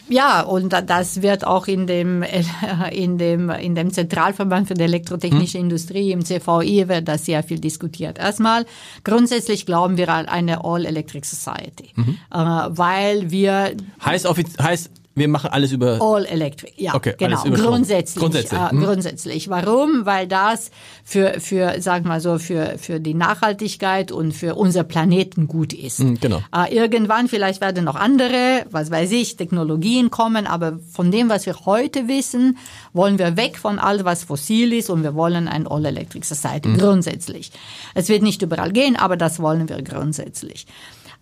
[0.09, 2.23] Ja, und das wird auch in dem,
[2.93, 5.65] in dem, in dem Zentralverband für die elektrotechnische hm.
[5.65, 8.19] Industrie, im CVI, wird das sehr viel diskutiert.
[8.19, 8.67] Erstmal,
[9.03, 12.19] grundsätzlich glauben wir an eine All-Electric Society, mhm.
[12.33, 13.75] äh, weil wir...
[14.05, 14.29] Heißt,
[14.61, 17.43] heißt wir machen alles über All Electric, ja, okay, genau.
[17.45, 18.61] Grundsätzlich, grundsätzlich.
[18.61, 18.83] Äh, hm.
[18.83, 19.49] grundsätzlich.
[19.49, 20.07] Warum?
[20.07, 20.71] Weil das
[21.05, 26.01] für für sagen wir so für für die Nachhaltigkeit und für unser Planeten gut ist.
[26.01, 26.41] Hm, genau.
[26.55, 31.47] Äh, irgendwann vielleicht werden noch andere, was weiß ich, Technologien kommen, aber von dem, was
[31.47, 32.59] wir heute wissen,
[32.93, 36.71] wollen wir weg von all was fossil ist und wir wollen ein All Electric Society
[36.71, 36.79] hm.
[36.79, 37.53] grundsätzlich.
[37.95, 40.67] Es wird nicht überall gehen, aber das wollen wir grundsätzlich.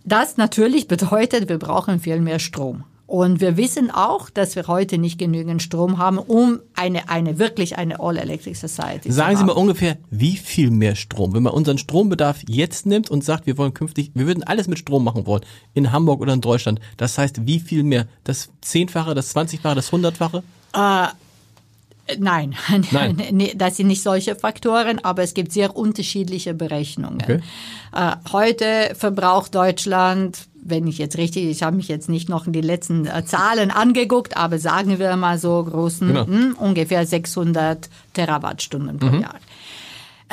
[0.05, 2.85] Das natürlich bedeutet, wir brauchen viel mehr Strom.
[3.13, 7.77] Und wir wissen auch, dass wir heute nicht genügend Strom haben, um eine, eine wirklich
[7.77, 9.37] eine All-Electric Society Sagen zu haben.
[9.37, 11.35] Sie mal ungefähr, wie viel mehr Strom?
[11.35, 14.79] Wenn man unseren Strombedarf jetzt nimmt und sagt, wir wollen künftig, wir würden alles mit
[14.79, 15.43] Strom machen wollen,
[15.75, 18.07] in Hamburg oder in Deutschland, das heißt, wie viel mehr?
[18.25, 20.43] Das Zehnfache, das Zwanzigfache, das Hundertfache?
[20.73, 21.09] Äh,
[22.19, 22.55] Nein,
[22.91, 23.51] Nein.
[23.55, 27.23] das sind nicht solche Faktoren, aber es gibt sehr unterschiedliche Berechnungen.
[27.23, 27.41] Okay.
[27.95, 32.53] Äh, heute verbraucht Deutschland, wenn ich jetzt richtig, ich habe mich jetzt nicht noch in
[32.53, 36.25] die letzten äh, Zahlen angeguckt, aber sagen wir mal so großen, genau.
[36.25, 39.23] mh, hm, ungefähr 600 Terawattstunden pro mhm.
[39.23, 39.37] Jahr.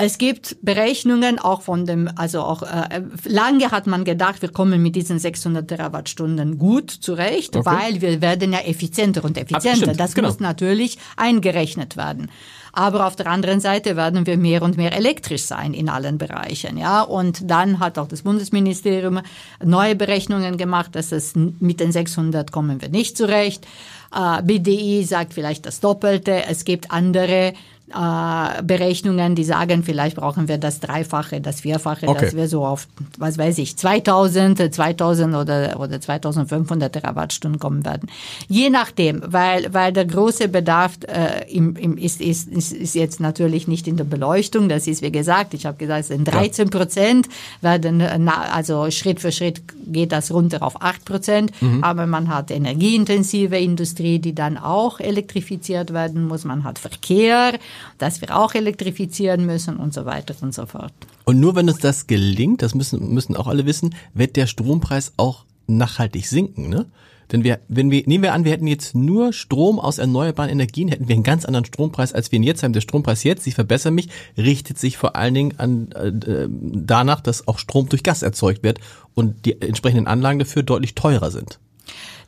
[0.01, 4.81] Es gibt Berechnungen auch von dem, also auch äh, lange hat man gedacht, wir kommen
[4.81, 7.65] mit diesen 600 Terawattstunden gut zurecht, okay.
[7.65, 9.71] weil wir werden ja effizienter und effizienter.
[9.71, 10.29] Abgestimmt, das genau.
[10.29, 12.31] muss natürlich eingerechnet werden.
[12.71, 16.77] Aber auf der anderen Seite werden wir mehr und mehr elektrisch sein in allen Bereichen,
[16.77, 17.01] ja.
[17.01, 19.19] Und dann hat auch das Bundesministerium
[19.61, 23.67] neue Berechnungen gemacht, dass es mit den 600 kommen wir nicht zurecht.
[24.15, 26.45] Äh, BDI sagt vielleicht das Doppelte.
[26.45, 27.53] Es gibt andere
[27.93, 32.25] äh, Berechnungen, die sagen, vielleicht brauchen wir das Dreifache, das Vierfache, okay.
[32.25, 38.09] dass wir so auf, was weiß ich, 2000, 2000 oder, oder 2500 Terawattstunden kommen werden.
[38.47, 43.19] Je nachdem, weil, weil der große Bedarf äh, im, im, ist, ist, ist, ist jetzt
[43.19, 46.69] natürlich nicht in der Beleuchtung, das ist wie gesagt, ich habe gesagt, es sind 13
[46.69, 47.27] Prozent,
[47.61, 51.83] werden, also Schritt für Schritt geht das runter auf 8 Prozent, mhm.
[51.83, 57.53] aber man hat energieintensive Industrie, die dann auch elektrifiziert werden muss, man hat Verkehr,
[57.97, 60.93] dass wir auch elektrifizieren müssen und so weiter und so fort.
[61.25, 65.13] Und nur wenn uns das gelingt, das müssen, müssen auch alle wissen, wird der Strompreis
[65.17, 66.85] auch nachhaltig sinken, ne?
[67.31, 70.87] Denn wir, wenn wir, nehmen wir an, wir hätten jetzt nur Strom aus erneuerbaren Energien,
[70.87, 72.73] hätten wir einen ganz anderen Strompreis, als wir ihn jetzt haben.
[72.73, 77.47] Der Strompreis jetzt, ich verbessere mich, richtet sich vor allen Dingen an, äh, danach, dass
[77.47, 78.79] auch Strom durch Gas erzeugt wird
[79.13, 81.59] und die entsprechenden Anlagen dafür deutlich teurer sind.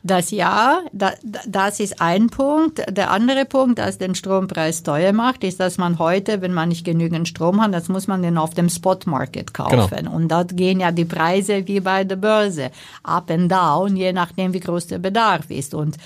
[0.04, 1.12] Das ja, da,
[1.46, 2.82] das ist ein Punkt.
[2.90, 6.84] Der andere Punkt, das den Strompreis teuer macht, ist, dass man heute, wenn man nicht
[6.84, 9.96] genügend Strom hat, das muss man den auf dem Spot-Market kaufen.
[9.96, 10.12] Genau.
[10.12, 12.72] Und dort gehen ja die Preise wie bei der Börse
[13.04, 15.72] up and down, je nachdem, wie groß der Bedarf ist.
[15.72, 15.96] Und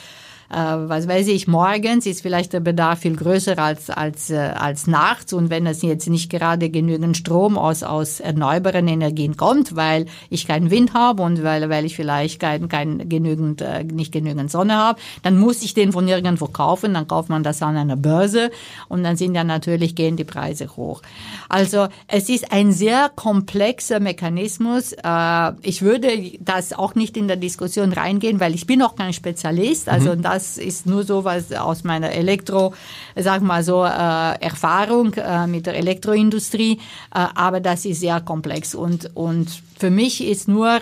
[0.55, 5.33] was weiß ich, morgens ist vielleicht der Bedarf viel größer als, als, äh, als nachts.
[5.33, 10.47] Und wenn es jetzt nicht gerade genügend Strom aus, aus erneuerbaren Energien kommt, weil ich
[10.47, 14.77] keinen Wind habe und weil, weil ich vielleicht kein, kein genügend, äh, nicht genügend Sonne
[14.77, 16.95] habe, dann muss ich den von irgendwo kaufen.
[16.95, 18.51] Dann kauft man das an einer Börse
[18.89, 21.03] und dann sind ja natürlich, gehen die Preise hoch.
[21.49, 24.93] Also es ist ein sehr komplexer Mechanismus.
[24.93, 26.09] Äh, ich würde
[26.41, 29.89] das auch nicht in der Diskussion reingehen, weil ich bin auch kein Spezialist.
[29.89, 30.23] Also mhm.
[30.23, 32.75] das ist nur so was aus meiner Elektro,
[33.15, 36.79] sag mal so, äh, Erfahrung äh, mit der Elektroindustrie.
[37.15, 40.81] Äh, aber das ist sehr komplex und, und für mich ist nur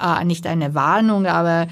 [0.00, 1.66] äh, nicht eine Warnung, aber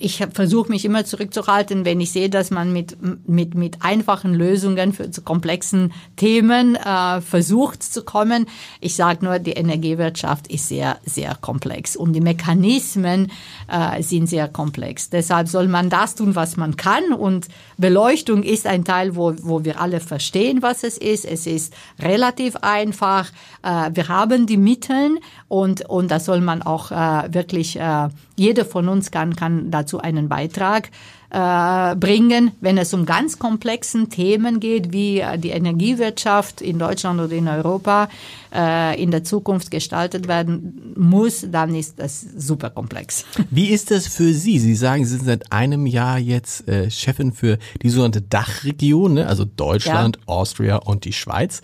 [0.00, 2.96] ich versuche mich immer zurückzuhalten, wenn ich sehe, dass man mit,
[3.28, 8.46] mit, mit einfachen Lösungen für zu komplexen Themen äh, versucht zu kommen.
[8.80, 13.30] Ich sage nur, die Energiewirtschaft ist sehr, sehr komplex und die Mechanismen
[13.68, 15.10] äh, sind sehr komplex.
[15.10, 19.64] Deshalb soll man das tun, was man kann und Beleuchtung ist ein Teil, wo, wo
[19.64, 21.24] wir alle verstehen, was es ist.
[21.24, 23.30] Es ist relativ einfach.
[23.62, 28.64] Äh, wir haben die Mittel und, und das soll man auch äh, wirklich, äh, jeder
[28.64, 30.90] von uns kann, kann dazu einen Beitrag
[31.30, 37.20] äh, bringen, wenn es um ganz komplexen Themen geht, wie äh, die Energiewirtschaft in Deutschland
[37.20, 38.08] oder in Europa
[38.54, 43.24] äh, in der Zukunft gestaltet werden muss, dann ist das super komplex.
[43.50, 44.58] Wie ist das für Sie?
[44.58, 49.26] Sie sagen, Sie sind seit einem Jahr jetzt äh, Chefin für die sogenannte Dachregion, ne?
[49.26, 50.22] also Deutschland, ja.
[50.26, 51.60] Austria und die Schweiz.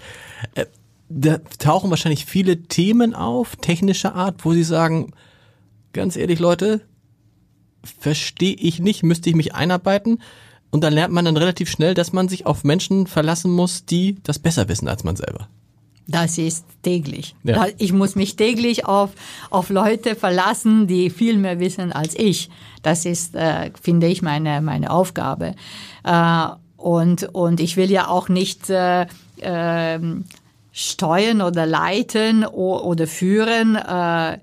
[1.17, 5.13] Da tauchen wahrscheinlich viele Themen auf, technischer Art, wo Sie sagen,
[5.93, 6.81] ganz ehrlich, Leute,
[7.85, 10.21] verstehe ich nicht, müsste ich mich einarbeiten.
[10.73, 14.17] Und dann lernt man dann relativ schnell, dass man sich auf Menschen verlassen muss, die
[14.25, 15.49] das besser wissen als man selber.
[16.09, 17.37] Das ist täglich.
[17.45, 17.67] Ja.
[17.79, 19.11] Ich muss mich täglich auf,
[19.51, 22.51] auf Leute verlassen, die viel mehr wissen als ich.
[22.83, 25.55] Das ist, äh, finde ich, meine, meine Aufgabe.
[26.03, 26.47] Äh,
[26.77, 29.07] und, und ich will ja auch nicht äh,
[29.39, 30.01] äh,
[30.77, 33.77] steuern oder leiten oder führen.
[33.77, 34.39] Äh,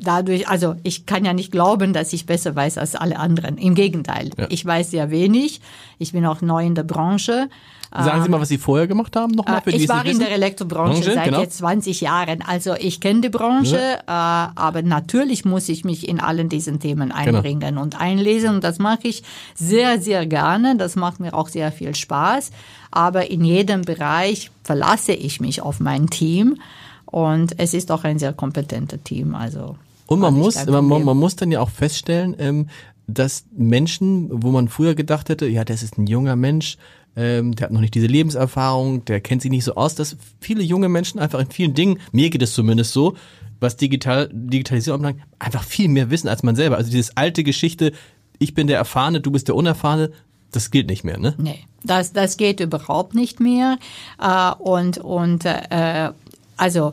[0.00, 3.58] dadurch, also ich kann ja nicht glauben, dass ich besser weiß als alle anderen.
[3.58, 4.46] Im Gegenteil, ja.
[4.50, 5.60] ich weiß sehr wenig.
[5.98, 7.48] Ich bin auch neu in der Branche.
[7.90, 10.30] Sagen Sie mal, was Sie vorher gemacht haben nochmal für äh, Ich war in der
[10.30, 11.40] Elektrobranche Branche, seit genau.
[11.40, 12.42] jetzt 20 Jahren.
[12.42, 14.46] Also ich kenne die Branche, ja.
[14.46, 17.38] Äh, aber natürlich muss ich mich in allen diesen Themen genau.
[17.38, 17.82] einbringen genau.
[17.82, 18.56] und einlesen.
[18.56, 19.22] Und das mache ich
[19.54, 20.76] sehr, sehr gerne.
[20.76, 22.50] Das macht mir auch sehr viel Spaß.
[22.90, 26.58] Aber in jedem Bereich verlasse ich mich auf mein Team.
[27.06, 29.34] Und es ist auch ein sehr kompetenter Team.
[29.34, 32.68] Also und man muss, man, man, muss dann ja auch feststellen, ähm,
[33.06, 36.76] dass Menschen, wo man früher gedacht hätte, ja, das ist ein junger Mensch,
[37.18, 40.62] ähm, der hat noch nicht diese Lebenserfahrung, der kennt sich nicht so aus, dass viele
[40.62, 43.16] junge Menschen einfach in vielen Dingen, mir geht es zumindest so,
[43.58, 46.76] was digital, Digitalisierung anbelangt, einfach viel mehr wissen als man selber.
[46.76, 47.92] Also diese alte Geschichte,
[48.38, 50.12] ich bin der Erfahrene, du bist der Unerfahrene,
[50.52, 51.34] das gilt nicht mehr, ne?
[51.38, 53.78] Nee, das, das geht überhaupt nicht mehr.
[54.22, 56.10] Äh, und und äh,
[56.56, 56.92] also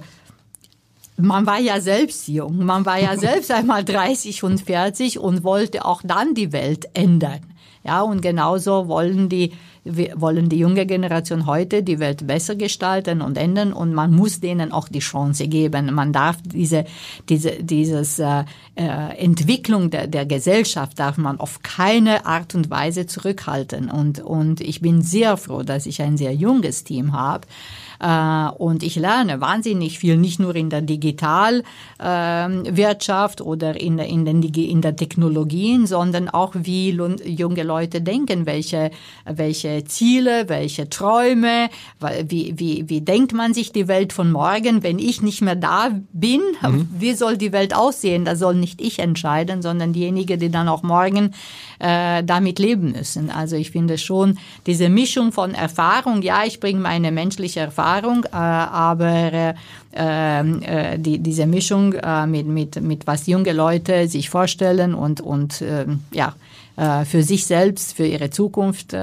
[1.17, 5.85] man war ja selbst jung, man war ja selbst einmal 30 und 40 und wollte
[5.85, 7.41] auch dann die Welt ändern.
[7.83, 9.53] Ja, und genauso wollen die,
[9.85, 14.71] wollen die junge Generation heute die Welt besser gestalten und ändern und man muss denen
[14.71, 15.93] auch die Chance geben.
[15.93, 16.85] Man darf diese,
[17.29, 18.45] diese, dieses äh,
[18.75, 23.91] äh, Entwicklung der, der Gesellschaft darf man auf keine Art und Weise zurückhalten.
[23.91, 27.47] Und, und ich bin sehr froh, dass ich ein sehr junges Team habe
[27.99, 34.41] und ich lerne wahnsinnig viel, nicht nur in der Digitalwirtschaft ähm, oder in, in, den,
[34.43, 38.91] in der Technologien, sondern auch wie junge Leute denken, welche,
[39.25, 41.69] welche Ziele, welche Träume,
[42.27, 45.89] wie, wie, wie denkt man sich die Welt von morgen, wenn ich nicht mehr da
[46.11, 46.89] bin, mhm.
[46.97, 48.25] wie soll die Welt aussehen?
[48.25, 51.33] Da soll nicht ich entscheiden, sondern diejenigen, die dann auch morgen
[51.79, 53.29] äh, damit leben müssen.
[53.29, 58.27] Also ich finde schon diese Mischung von Erfahrung, ja, ich bringe meine menschliche Erfahrung, äh,
[58.31, 59.53] aber äh,
[59.93, 65.61] äh, die, diese Mischung äh, mit, mit, mit was junge Leute sich vorstellen und, und
[65.61, 66.35] äh, ja,
[67.05, 68.93] für sich selbst, für ihre Zukunft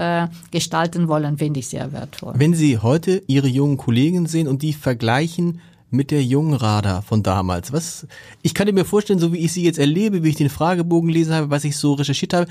[0.51, 2.35] gestalten wollen, finde ich sehr wertvoll.
[2.37, 7.23] Wenn Sie heute Ihre jungen Kollegen sehen und die vergleichen mit der jungen Radar von
[7.23, 7.73] damals?
[7.73, 8.07] Was,
[8.42, 11.35] ich kann mir vorstellen, so wie ich sie jetzt erlebe, wie ich den Fragebogen lesen
[11.35, 12.47] habe, was ich so recherchiert habe,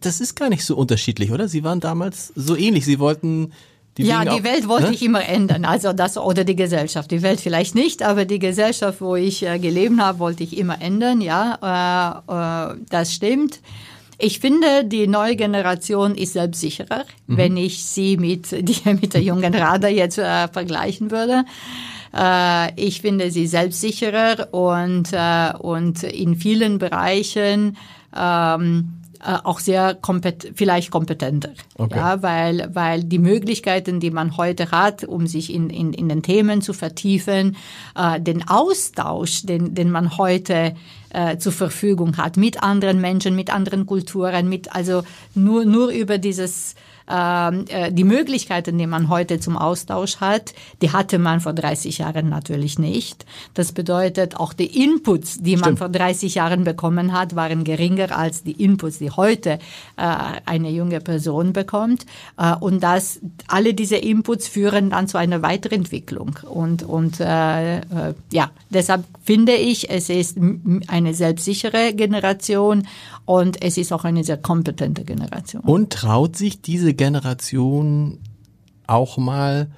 [0.00, 1.48] das ist gar nicht so unterschiedlich, oder?
[1.48, 2.84] Sie waren damals so ähnlich.
[2.84, 3.52] Sie wollten
[3.98, 4.94] die ja, die auch, Welt wollte ne?
[4.94, 7.10] ich immer ändern, also das oder die Gesellschaft.
[7.10, 10.80] Die Welt vielleicht nicht, aber die Gesellschaft, wo ich äh, gelebt habe, wollte ich immer
[10.80, 11.20] ändern.
[11.20, 13.60] Ja, äh, äh, das stimmt.
[14.22, 17.36] Ich finde, die neue Generation ist selbstsicherer, mhm.
[17.36, 21.44] wenn ich sie mit, die, mit der jungen Radar jetzt äh, vergleichen würde.
[22.14, 27.76] Äh, ich finde sie selbstsicherer und, äh, und in vielen Bereichen
[28.16, 31.50] ähm, äh, auch sehr kompet vielleicht kompetenter.
[31.76, 31.96] Okay.
[31.96, 36.22] Ja, weil, weil die Möglichkeiten, die man heute hat, um sich in, in, in den
[36.22, 37.56] Themen zu vertiefen,
[37.94, 40.74] äh, den Austausch, den, den man heute
[41.10, 45.02] äh, zur Verfügung hat mit anderen Menschen, mit anderen Kulturen, mit also
[45.34, 46.74] nur, nur über dieses
[47.10, 52.28] äh, die Möglichkeiten, die man heute zum Austausch hat, die hatte man vor 30 Jahren
[52.28, 53.26] natürlich nicht.
[53.54, 58.42] Das bedeutet, auch die Inputs, die man vor 30 Jahren bekommen hat, waren geringer als
[58.42, 59.58] die Inputs, die heute
[59.96, 60.02] äh,
[60.46, 62.06] eine junge Person bekommt.
[62.38, 66.38] Äh, und das, alle diese Inputs führen dann zu einer Weiterentwicklung.
[66.48, 67.82] Und, und äh, äh,
[68.30, 70.38] ja, deshalb finde ich, es ist
[70.88, 72.86] eine selbstsichere Generation
[73.30, 75.62] und es ist auch eine sehr kompetente Generation.
[75.62, 78.18] Und traut sich diese Generation
[78.88, 79.70] auch mal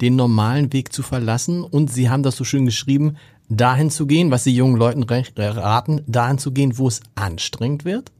[0.00, 1.62] den normalen Weg zu verlassen?
[1.62, 3.16] Und Sie haben das so schön geschrieben,
[3.48, 8.10] dahin zu gehen, was Sie jungen Leuten raten, dahin zu gehen, wo es anstrengend wird?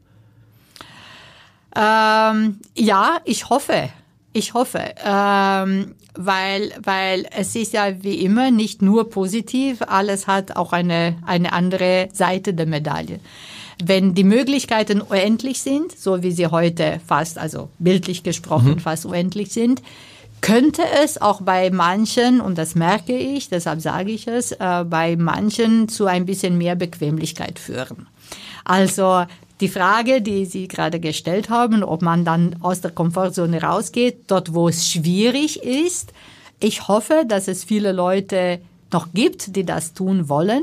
[1.75, 3.89] Ähm, ja, ich hoffe.
[4.33, 10.55] Ich hoffe, ähm, weil, weil es ist ja wie immer nicht nur positiv, alles hat
[10.55, 13.19] auch eine, eine andere Seite der Medaille.
[13.85, 18.79] Wenn die Möglichkeiten unendlich sind, so wie sie heute fast, also bildlich gesprochen, mhm.
[18.81, 19.83] fast unendlich sind,
[20.41, 25.17] könnte es auch bei manchen, und das merke ich, deshalb sage ich es, äh, bei
[25.17, 28.07] manchen zu ein bisschen mehr Bequemlichkeit führen.
[28.65, 29.25] Also
[29.61, 34.55] die Frage, die Sie gerade gestellt haben, ob man dann aus der Komfortzone rausgeht, dort
[34.55, 36.13] wo es schwierig ist.
[36.61, 38.61] Ich hoffe, dass es viele Leute
[38.93, 40.63] noch gibt, die das tun wollen.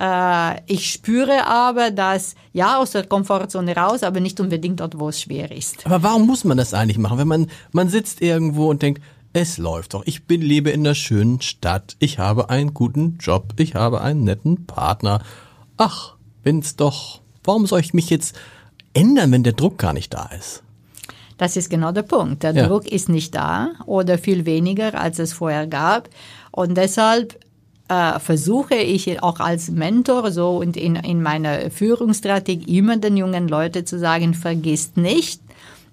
[0.00, 5.08] Äh, ich spüre aber, dass ja aus der Komfortzone raus, aber nicht unbedingt dort, wo
[5.08, 5.86] es schwer ist.
[5.86, 7.18] Aber warum muss man das eigentlich machen?
[7.18, 10.02] Wenn man man sitzt irgendwo und denkt, es läuft doch.
[10.06, 11.96] Ich bin lebe in der schönen Stadt.
[11.98, 13.52] Ich habe einen guten Job.
[13.58, 15.22] Ich habe einen netten Partner.
[15.76, 18.36] Ach, wenn's doch Warum soll ich mich jetzt
[18.92, 20.62] ändern, wenn der Druck gar nicht da ist?
[21.38, 22.42] Das ist genau der Punkt.
[22.42, 22.66] Der ja.
[22.66, 26.08] Druck ist nicht da oder viel weniger, als es vorher gab.
[26.50, 27.38] Und deshalb
[27.88, 33.48] äh, versuche ich auch als Mentor so und in, in meiner Führungsstrategie immer den jungen
[33.48, 35.40] Leuten zu sagen, vergisst nicht,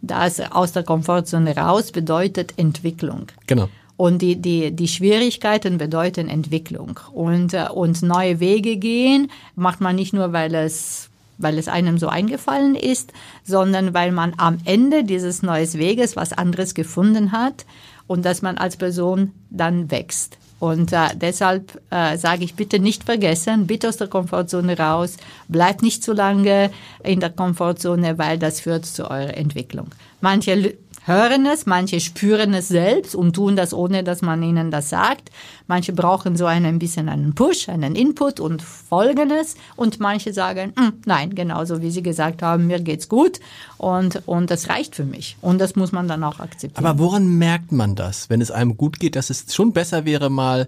[0.02, 3.28] dass aus der Komfortzone raus bedeutet Entwicklung.
[3.48, 3.70] Genau.
[3.96, 7.00] Und die, die, die Schwierigkeiten bedeuten Entwicklung.
[7.14, 11.98] Und, äh, und neue Wege gehen macht man nicht nur, weil es weil es einem
[11.98, 13.12] so eingefallen ist,
[13.44, 17.66] sondern weil man am Ende dieses neuen Weges was anderes gefunden hat
[18.08, 20.38] und dass man als Person dann wächst.
[20.64, 25.18] Und äh, deshalb äh, sage ich bitte nicht vergessen, bitte aus der Komfortzone raus,
[25.50, 26.72] bleibt nicht zu lange
[27.04, 29.88] in der Komfortzone, weil das führt zu eurer Entwicklung.
[30.22, 30.74] Manche
[31.06, 35.32] hören es, manche spüren es selbst und tun das, ohne dass man ihnen das sagt.
[35.68, 39.56] Manche brauchen so ein bisschen einen Push, einen Input und folgen es.
[39.76, 43.40] Und manche sagen, hm, nein, genauso wie sie gesagt haben, mir geht's gut
[43.78, 45.38] und, und das reicht für mich.
[45.42, 46.86] Und das muss man dann auch akzeptieren.
[46.86, 50.30] Aber woran merkt man das, wenn es einem gut geht, dass es schon besser wäre,
[50.30, 50.68] mal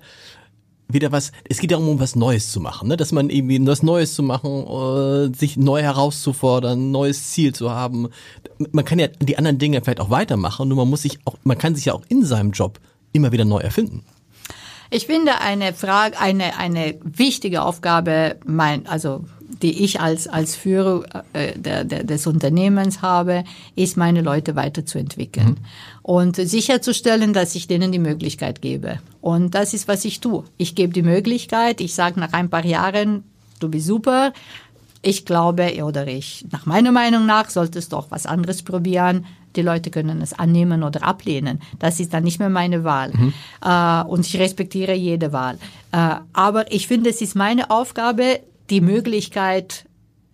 [0.88, 2.98] wieder was, es geht darum, um was Neues zu machen, ne?
[2.98, 8.10] dass man irgendwie was Neues zu machen, äh, sich neu herauszufordern, neues Ziel zu haben.
[8.72, 11.58] Man kann ja die anderen Dinge vielleicht auch weitermachen, nur man muss sich auch, man
[11.58, 12.80] kann sich ja auch in seinem Job
[13.14, 14.04] immer wieder neu erfinden.
[14.92, 19.26] Ich finde eine Frage, eine, eine wichtige Aufgabe, mein, also
[19.62, 23.44] die ich als, als Führer äh, der, der, des Unternehmens habe,
[23.76, 25.58] ist, meine Leute weiterzuentwickeln mhm.
[26.06, 29.00] Und sicherzustellen, dass ich denen die Möglichkeit gebe.
[29.22, 30.44] Und das ist, was ich tue.
[30.56, 33.24] Ich gebe die Möglichkeit, ich sage nach ein paar Jahren,
[33.60, 34.32] du bist super,
[35.02, 39.26] ich glaube oder ich, nach meiner Meinung nach, solltest du auch was anderes probieren.
[39.56, 41.60] Die Leute können es annehmen oder ablehnen.
[41.80, 43.12] Das ist dann nicht mehr meine Wahl.
[43.12, 43.34] Mhm.
[43.66, 45.58] Äh, und ich respektiere jede Wahl.
[45.92, 49.85] Äh, aber ich finde, es ist meine Aufgabe, die Möglichkeit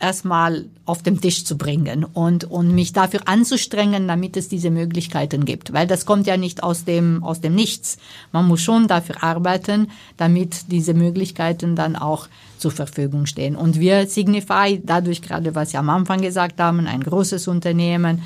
[0.02, 5.45] erstmal auf den Tisch zu bringen und, und mich dafür anzustrengen, damit es diese Möglichkeiten
[5.45, 5.74] gibt.
[5.74, 7.97] Weil das kommt ja nicht aus dem, aus dem Nichts.
[8.32, 12.28] Man muss schon dafür arbeiten, damit diese Möglichkeiten dann auch
[12.58, 13.56] zur Verfügung stehen.
[13.56, 18.22] Und wir Signify, dadurch gerade, was Sie am Anfang gesagt haben, ein großes Unternehmen,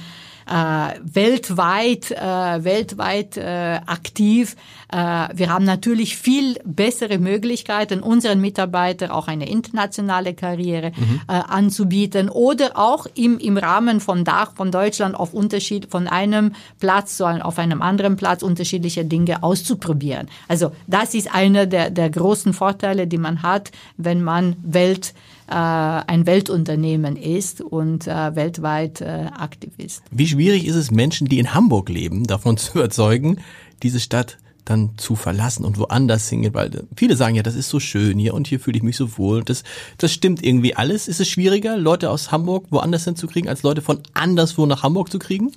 [0.48, 4.56] äh, weltweit, äh, weltweit äh, aktiv.
[4.92, 4.98] Äh,
[5.34, 11.22] wir haben natürlich viel bessere Möglichkeiten, unseren Mitarbeitern auch eine internationale Karriere mhm.
[11.28, 16.54] äh, anzubieten oder auch im, im Rahmen von Dach von Deutschland auf Unterschied von einem
[16.80, 20.28] Platz zu einem, auf einem anderen Platz unterschiedliche Dinge auszuprobieren.
[20.48, 25.14] Also das ist einer der, der großen Vorteile, die man hat, wenn man Welt
[25.54, 30.04] ein Weltunternehmen ist und äh, weltweit äh, aktiv ist.
[30.12, 33.38] Wie schwierig ist es, Menschen, die in Hamburg leben, davon zu überzeugen,
[33.84, 37.80] diese Stadt dann zu verlassen und woanders hingehen, weil viele sagen ja, das ist so
[37.80, 39.44] schön hier und hier fühle ich mich so wohl.
[39.44, 39.64] Das,
[40.00, 41.08] das stimmt irgendwie alles.
[41.08, 45.20] Ist es schwieriger, Leute aus Hamburg woanders hinzukriegen, als Leute von anderswo nach Hamburg zu
[45.20, 45.52] kriegen?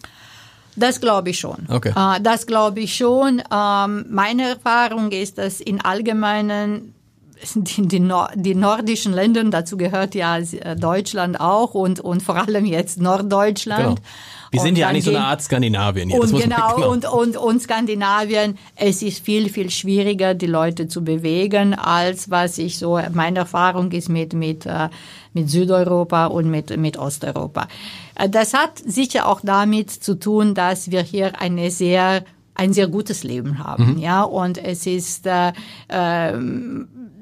[0.77, 1.67] Das glaube ich schon.
[1.69, 1.93] Okay.
[2.23, 3.43] Das glaube ich schon.
[3.53, 6.95] Ähm, meine Erfahrung ist, dass in allgemeinen
[7.55, 12.37] die, die, Nor die nordischen Länder, dazu gehört ja äh, Deutschland auch und, und vor
[12.37, 13.97] allem jetzt Norddeutschland.
[13.97, 14.09] Genau.
[14.51, 16.21] Wir sind ja eigentlich so eine Art Skandinavien hier.
[16.21, 21.05] Und genau, genau, Und, und, und Skandinavien, es ist viel, viel schwieriger, die Leute zu
[21.05, 24.89] bewegen, als was ich so, meine Erfahrung ist mit, mit, äh,
[25.35, 27.69] mit Südeuropa und mit, mit Osteuropa.
[28.15, 32.25] Äh, das hat sicher auch damit zu tun, dass wir hier eine sehr
[32.59, 33.99] ein sehr gutes Leben haben, mhm.
[33.99, 34.23] ja.
[34.23, 35.53] Und es ist, äh,
[35.89, 36.33] äh,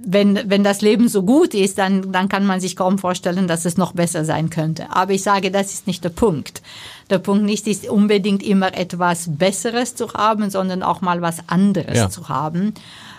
[0.09, 3.65] wenn wenn das Leben so gut ist, dann dann kann man sich kaum vorstellen, dass
[3.65, 4.87] es noch besser sein könnte.
[4.91, 6.63] Aber ich sage, das ist nicht der Punkt.
[7.11, 11.97] Der Punkt nicht ist unbedingt immer etwas Besseres zu haben, sondern auch mal was anderes
[11.97, 12.11] ja.
[12.11, 12.73] zu haben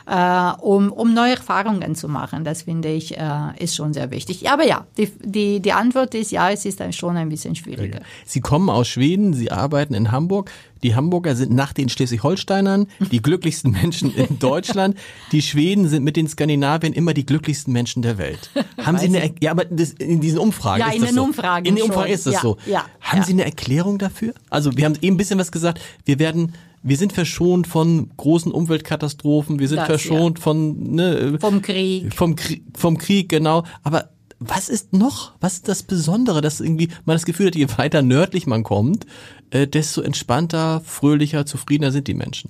[0.07, 2.43] äh, um, um neue Erfahrungen zu machen.
[2.43, 4.49] Das finde ich äh, ist schon sehr wichtig.
[4.49, 7.99] Aber ja, die, die, die Antwort ist ja, es ist dann schon ein bisschen schwieriger.
[8.25, 10.49] Sie kommen aus Schweden, Sie arbeiten in Hamburg.
[10.83, 14.95] Die Hamburger sind nach den Schleswig-Holsteinern die glücklichsten Menschen in Deutschland.
[15.31, 18.51] Die Schweden sind mit den Skandinaviern immer die glücklichsten Menschen der Welt.
[18.77, 21.23] Haben Sie eine, ja, aber das, in diesen Umfragen ja, ist das in den so.
[21.23, 22.57] Umfragen in den Umfragen ist das ja, so.
[22.67, 23.23] Ja, haben ja.
[23.23, 24.33] Sie eine Erklärung dafür?
[24.49, 25.81] Also wir haben eben ein bisschen was gesagt.
[26.05, 26.53] Wir werden
[26.87, 30.43] wir sind verschont von großen Umweltkatastrophen, wir sind das, verschont ja.
[30.43, 32.13] von ne, vom Krieg.
[32.13, 33.63] Vom Krieg, vom Krieg, genau.
[33.83, 34.09] Aber
[34.39, 35.33] was ist noch?
[35.41, 39.05] Was ist das Besondere, dass irgendwie man das Gefühl hat, je weiter nördlich man kommt,
[39.49, 42.49] äh, desto entspannter, fröhlicher, zufriedener sind die Menschen?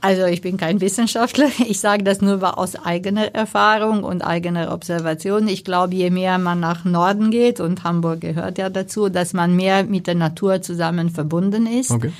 [0.00, 1.48] Also ich bin kein Wissenschaftler.
[1.68, 5.48] Ich sage das nur aus eigener Erfahrung und eigener Observation.
[5.48, 9.56] Ich glaube, je mehr man nach Norden geht, und Hamburg gehört ja dazu, dass man
[9.56, 11.90] mehr mit der Natur zusammen verbunden ist.
[11.90, 12.12] Okay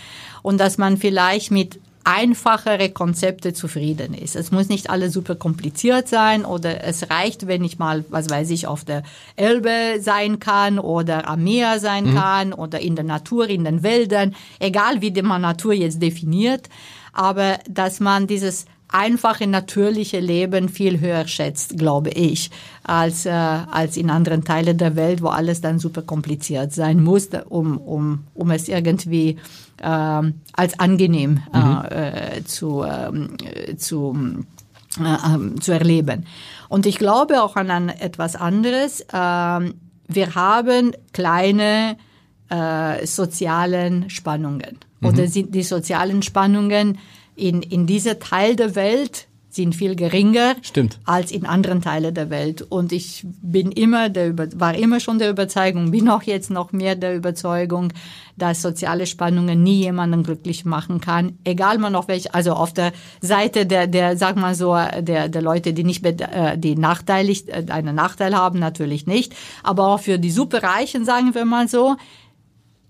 [0.47, 4.37] und dass man vielleicht mit einfachere Konzepte zufrieden ist.
[4.37, 8.51] Es muss nicht alles super kompliziert sein oder es reicht, wenn ich mal, was weiß
[8.51, 9.03] ich, auf der
[9.35, 12.14] Elbe sein kann oder am Meer sein mhm.
[12.14, 16.68] kann oder in der Natur, in den Wäldern, egal wie man Natur jetzt definiert,
[17.17, 22.51] aber dass man dieses einfache, natürliche Leben viel höher schätzt, glaube ich,
[22.85, 27.29] als, äh, als in anderen Teilen der Welt, wo alles dann super kompliziert sein muss,
[27.49, 29.39] um, um, um es irgendwie
[29.83, 31.85] äh, als angenehm äh, mhm.
[31.91, 34.17] äh, zu, ähm, äh, zu,
[35.01, 36.27] äh, zu erleben.
[36.69, 39.01] Und ich glaube auch an, an etwas anderes.
[39.01, 39.73] Äh,
[40.09, 41.97] wir haben kleine
[42.51, 44.79] äh, sozialen Spannungen.
[45.01, 45.09] Mhm.
[45.09, 46.99] Oder sind die sozialen Spannungen
[47.35, 51.01] in, in dieser Teil der Welt sind viel geringer Stimmt.
[51.05, 52.63] als in anderen Teilen der Welt.
[52.63, 56.95] Und ich bin immer der, war immer schon der Überzeugung, bin auch jetzt noch mehr
[56.95, 57.93] der Überzeugung,
[58.37, 62.93] dass soziale Spannungen nie jemanden glücklich machen kann, egal man auf welche, also auf der
[63.23, 67.65] Seite der, der, sag mal so, der, der Leute, die nicht, äh, die nachteilig, äh,
[67.71, 71.97] einen Nachteil haben, natürlich nicht, aber auch für die Superreichen, sagen wir mal so,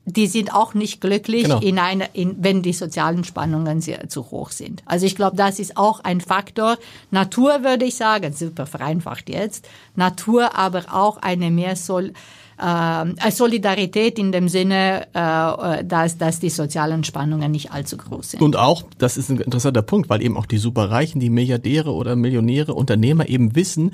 [0.06, 1.58] die sind auch nicht glücklich, genau.
[1.58, 4.82] in eine, in, wenn die sozialen Spannungen sehr zu hoch sind.
[4.86, 6.78] Also ich glaube, das ist auch ein Faktor.
[7.10, 9.68] Natur würde ich sagen, super vereinfacht jetzt.
[9.96, 12.12] Natur, aber auch eine mehr Sol,
[12.58, 18.42] äh, Solidarität in dem Sinne, äh, dass, dass die sozialen Spannungen nicht allzu groß sind.
[18.42, 22.14] Und auch, das ist ein interessanter Punkt, weil eben auch die Superreichen, die Milliardäre oder
[22.14, 23.92] Millionäre, Unternehmer eben wissen,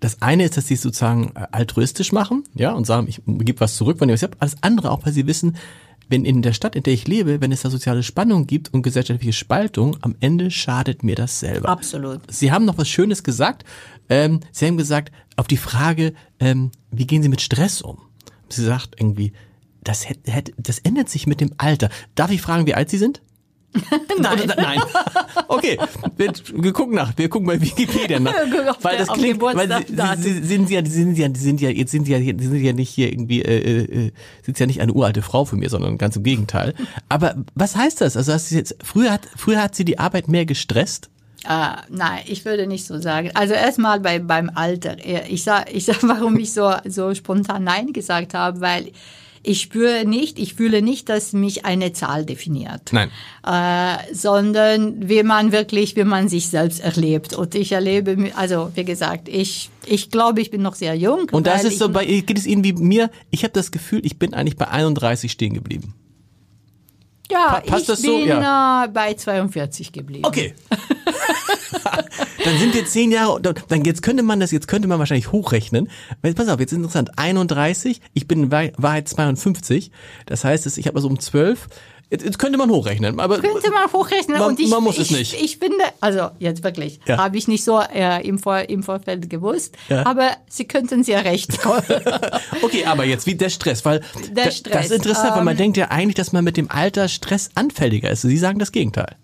[0.00, 3.60] das eine ist, dass sie es sozusagen äh, altruistisch machen, ja, und sagen, ich gebe
[3.60, 4.40] was zurück, wenn ihr was habt.
[4.40, 5.56] Alles andere auch, weil sie wissen,
[6.08, 8.82] wenn in der Stadt, in der ich lebe, wenn es da soziale Spannung gibt und
[8.82, 11.68] gesellschaftliche Spaltung, am Ende schadet mir das selber.
[11.68, 12.20] Absolut.
[12.28, 13.64] Sie haben noch was Schönes gesagt.
[14.08, 17.98] Ähm, Sie haben gesagt, auf die Frage, ähm, wie gehen Sie mit Stress um?
[18.48, 19.32] Sie sagt irgendwie,
[19.82, 21.90] das, hätte, das ändert sich mit dem Alter.
[22.14, 23.20] Darf ich fragen, wie alt Sie sind?
[24.18, 24.40] nein.
[24.42, 24.80] Oder, nein.
[25.48, 25.78] Okay,
[26.16, 28.32] wir, wir, gucken nach, wir gucken bei Wikipedia nach.
[28.82, 29.68] weil das klingt, weil
[30.18, 33.12] sie, sie, sind ja, sind ja, sind ja, jetzt sind ja, sind ja nicht hier
[33.12, 34.12] irgendwie, äh, äh,
[34.42, 36.74] sind ja nicht eine uralte Frau für mir, sondern ganz im Gegenteil.
[37.08, 38.16] Aber was heißt das?
[38.16, 41.10] Also hast du jetzt, früher hat, früher hat sie die Arbeit mehr gestresst?
[41.48, 43.30] Uh, nein, ich würde nicht so sagen.
[43.34, 44.96] Also erstmal bei, beim Alter.
[45.28, 48.90] Ich sag, ich sag, warum ich so, so spontan Nein gesagt habe, weil
[49.46, 52.92] ich spüre nicht, ich fühle nicht, dass mich eine Zahl definiert.
[52.92, 53.10] Nein.
[53.46, 57.32] Äh, sondern wie man wirklich, wie man sich selbst erlebt.
[57.32, 61.28] Und ich erlebe, also wie gesagt, ich, ich glaube, ich bin noch sehr jung.
[61.30, 63.08] Und das ist so, bei, geht es Ihnen wie mir?
[63.30, 65.94] Ich habe das Gefühl, ich bin eigentlich bei 31 stehen geblieben.
[67.30, 68.18] Ja, pa ich bin so?
[68.24, 68.84] ja.
[68.84, 70.24] Äh, bei 42 geblieben.
[70.24, 70.54] Okay.
[72.46, 75.88] dann sind wir zehn Jahre, dann jetzt könnte man das, jetzt könnte man wahrscheinlich hochrechnen.
[76.22, 79.90] Pass auf, jetzt ist interessant, 31, ich bin in Wahrheit 52,
[80.26, 81.68] das heißt, ich habe also um 12,
[82.08, 83.18] Jetzt, jetzt könnte man hochrechnen.
[83.18, 84.38] Aber könnte man hochrechnen.
[84.38, 85.42] Man, und ich, man muss ich, es nicht.
[85.42, 87.18] Ich finde, also jetzt wirklich, ja.
[87.18, 90.06] habe ich nicht so äh, im, Vor, im Vorfeld gewusst, ja.
[90.06, 91.58] aber Sie könnten ja recht.
[92.62, 95.54] okay, aber jetzt wie der Stress, weil der Stress, das ist interessant, ähm, weil man
[95.54, 98.22] ähm, denkt ja eigentlich, dass man mit dem Alter Stress anfälliger ist.
[98.22, 99.16] Sie sagen das Gegenteil.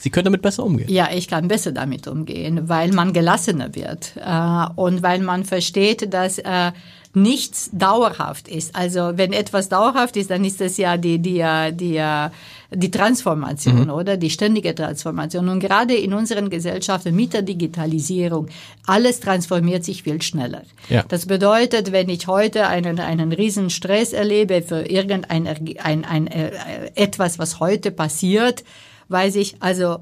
[0.00, 0.88] Sie können damit besser umgehen.
[0.88, 6.14] Ja, ich kann besser damit umgehen, weil man gelassener wird äh, und weil man versteht,
[6.14, 6.72] dass äh,
[7.14, 8.76] nichts dauerhaft ist.
[8.76, 12.00] Also wenn etwas dauerhaft ist, dann ist es ja die die die
[12.70, 13.90] die Transformation mhm.
[13.90, 15.48] oder die ständige Transformation.
[15.48, 18.48] Und gerade in unseren Gesellschaften mit der Digitalisierung
[18.86, 20.62] alles transformiert sich viel schneller.
[20.90, 21.02] Ja.
[21.08, 26.50] Das bedeutet, wenn ich heute einen einen riesen Stress erlebe für irgendein ein, ein, äh,
[26.94, 28.64] etwas, was heute passiert
[29.08, 30.00] weiß ich, also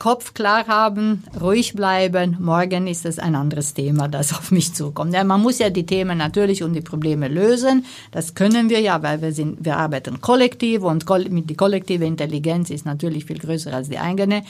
[0.00, 2.38] Kopf klar haben, ruhig bleiben.
[2.40, 5.12] Morgen ist es ein anderes Thema, das auf mich zukommt.
[5.12, 7.84] Ja, man muss ja die Themen natürlich und die Probleme lösen.
[8.10, 12.86] Das können wir ja, weil wir sind, wir arbeiten kollektiv und die kollektive Intelligenz ist
[12.86, 14.42] natürlich viel größer als die eigene.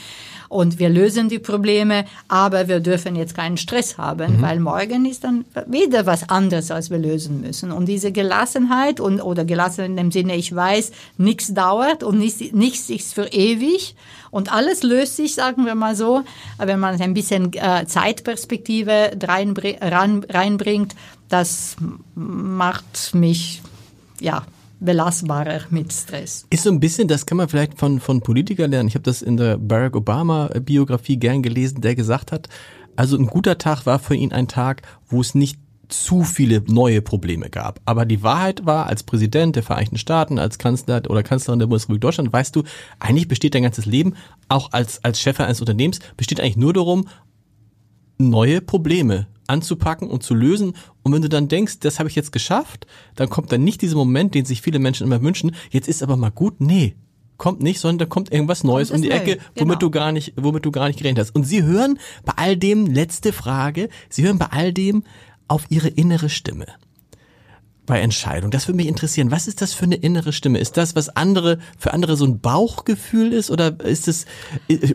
[0.51, 4.41] Und wir lösen die Probleme, aber wir dürfen jetzt keinen Stress haben, mhm.
[4.41, 7.71] weil morgen ist dann wieder was anderes, was wir lösen müssen.
[7.71, 12.41] Und diese Gelassenheit und, oder gelassen in dem Sinne, ich weiß, nichts dauert und nichts,
[12.51, 13.95] nichts ist für ewig
[14.29, 16.23] und alles löst sich, sagen wir mal so,
[16.57, 20.95] wenn man ein bisschen äh, Zeitperspektive reinbringt,
[21.29, 21.77] das
[22.13, 23.61] macht mich,
[24.19, 24.43] ja,
[24.81, 26.45] belastbarer mit Stress.
[26.49, 28.89] Ist so ein bisschen, das kann man vielleicht von, von Politikern lernen.
[28.89, 32.49] Ich habe das in der Barack Obama-Biografie gern gelesen, der gesagt hat,
[32.95, 37.01] also ein guter Tag war für ihn ein Tag, wo es nicht zu viele neue
[37.01, 37.79] Probleme gab.
[37.85, 42.01] Aber die Wahrheit war, als Präsident der Vereinigten Staaten, als Kanzler oder Kanzlerin der Bundesrepublik
[42.01, 42.63] Deutschland, weißt du,
[42.99, 44.15] eigentlich besteht dein ganzes Leben,
[44.47, 47.07] auch als, als Chef eines Unternehmens, besteht eigentlich nur darum,
[48.17, 50.73] neue Probleme anzupacken und zu lösen.
[51.03, 53.97] Und wenn du dann denkst, das habe ich jetzt geschafft, dann kommt dann nicht dieser
[53.97, 56.61] Moment, den sich viele Menschen immer wünschen, jetzt ist aber mal gut.
[56.61, 56.95] Nee,
[57.37, 59.75] kommt nicht, sondern da kommt irgendwas Neues um die Ecke, womit genau.
[59.75, 61.35] du gar nicht, womit du gar nicht gerechnet hast.
[61.35, 65.03] Und sie hören bei all dem, letzte Frage, sie hören bei all dem
[65.47, 66.67] auf ihre innere Stimme
[67.91, 68.51] bei Entscheidungen.
[68.51, 69.31] Das würde mich interessieren.
[69.31, 70.59] Was ist das für eine innere Stimme?
[70.59, 74.25] Ist das, was andere, für andere so ein Bauchgefühl ist oder ist es,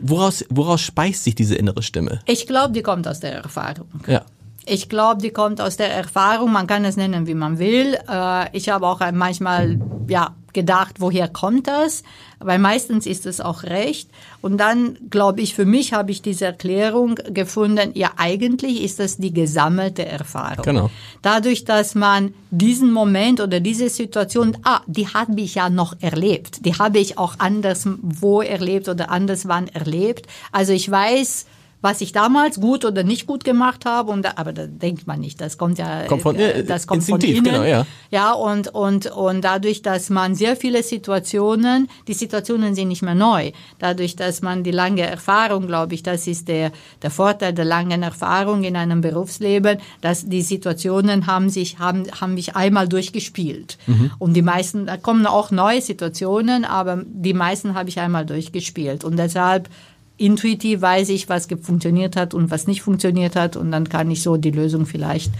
[0.01, 2.21] woraus, woraus speist sich diese innere Stimme?
[2.25, 3.87] Ich glaube, die kommt aus der Erfahrung.
[4.07, 4.25] Ja.
[4.69, 6.51] Ich glaube, die kommt aus der Erfahrung.
[6.51, 7.97] Man kann es nennen, wie man will.
[8.09, 12.01] Äh, ich habe auch manchmal, ja, gedacht, woher kommt das?
[12.39, 14.09] Weil meistens ist es auch recht.
[14.41, 19.17] Und dann, glaube ich, für mich habe ich diese Erklärung gefunden, ja, eigentlich ist das
[19.17, 20.63] die gesammelte Erfahrung.
[20.63, 20.89] Genau.
[21.21, 26.65] Dadurch, dass man diesen Moment oder diese Situation, ah, die habe ich ja noch erlebt.
[26.65, 30.25] Die habe ich auch anderswo erlebt oder anderswann erlebt.
[30.51, 31.45] Also ich weiß,
[31.81, 35.19] was ich damals gut oder nicht gut gemacht habe und da, aber da denkt man
[35.19, 37.43] nicht, das kommt ja kommt von, äh, das kommt von innen.
[37.43, 37.85] Genau, ja.
[38.09, 43.15] ja und und und dadurch, dass man sehr viele Situationen, die Situationen sind nicht mehr
[43.15, 46.71] neu, dadurch, dass man die lange Erfahrung, glaube ich, das ist der
[47.03, 52.33] der Vorteil der langen Erfahrung in einem Berufsleben, dass die Situationen haben sich haben haben
[52.33, 54.11] mich einmal durchgespielt mhm.
[54.17, 59.03] und die meisten da kommen auch neue Situationen, aber die meisten habe ich einmal durchgespielt
[59.03, 59.69] und deshalb
[60.17, 64.23] intuitiv weiß ich, was funktioniert hat und was nicht funktioniert hat und dann kann ich
[64.23, 65.31] so die Lösung vielleicht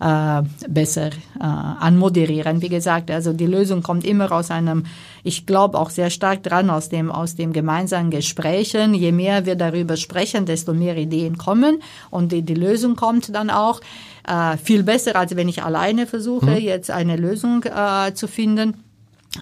[0.00, 1.10] äh, besser äh,
[1.40, 2.60] anmoderieren.
[2.60, 4.84] Wie gesagt, also die Lösung kommt immer aus einem,
[5.22, 8.94] ich glaube auch sehr stark dran aus dem aus dem gemeinsamen Gesprächen.
[8.94, 11.80] Je mehr wir darüber sprechen, desto mehr Ideen kommen
[12.10, 13.80] und die, die Lösung kommt dann auch
[14.26, 16.56] äh, viel besser, als wenn ich alleine versuche, mhm.
[16.56, 18.74] jetzt eine Lösung äh, zu finden.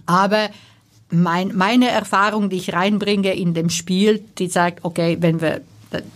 [0.07, 0.49] Aber
[1.13, 5.61] mein, meine Erfahrung, die ich reinbringe in dem Spiel, die sagt, okay, wenn wir,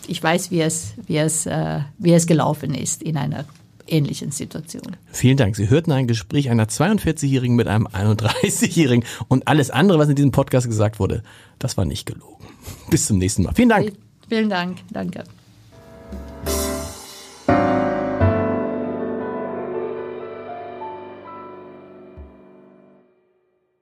[0.06, 3.44] ich weiß, wie es, wie es, äh, wie es gelaufen ist in einer
[3.86, 4.96] ähnlichen Situation.
[5.12, 5.54] Vielen Dank.
[5.54, 10.32] Sie hörten ein Gespräch einer 42-Jährigen mit einem 31-Jährigen und alles andere, was in diesem
[10.32, 11.22] Podcast gesagt wurde,
[11.58, 12.46] das war nicht gelogen.
[12.90, 13.54] Bis zum nächsten Mal.
[13.54, 13.92] Vielen Dank.
[14.28, 14.78] Vielen Dank.
[14.90, 15.24] Danke.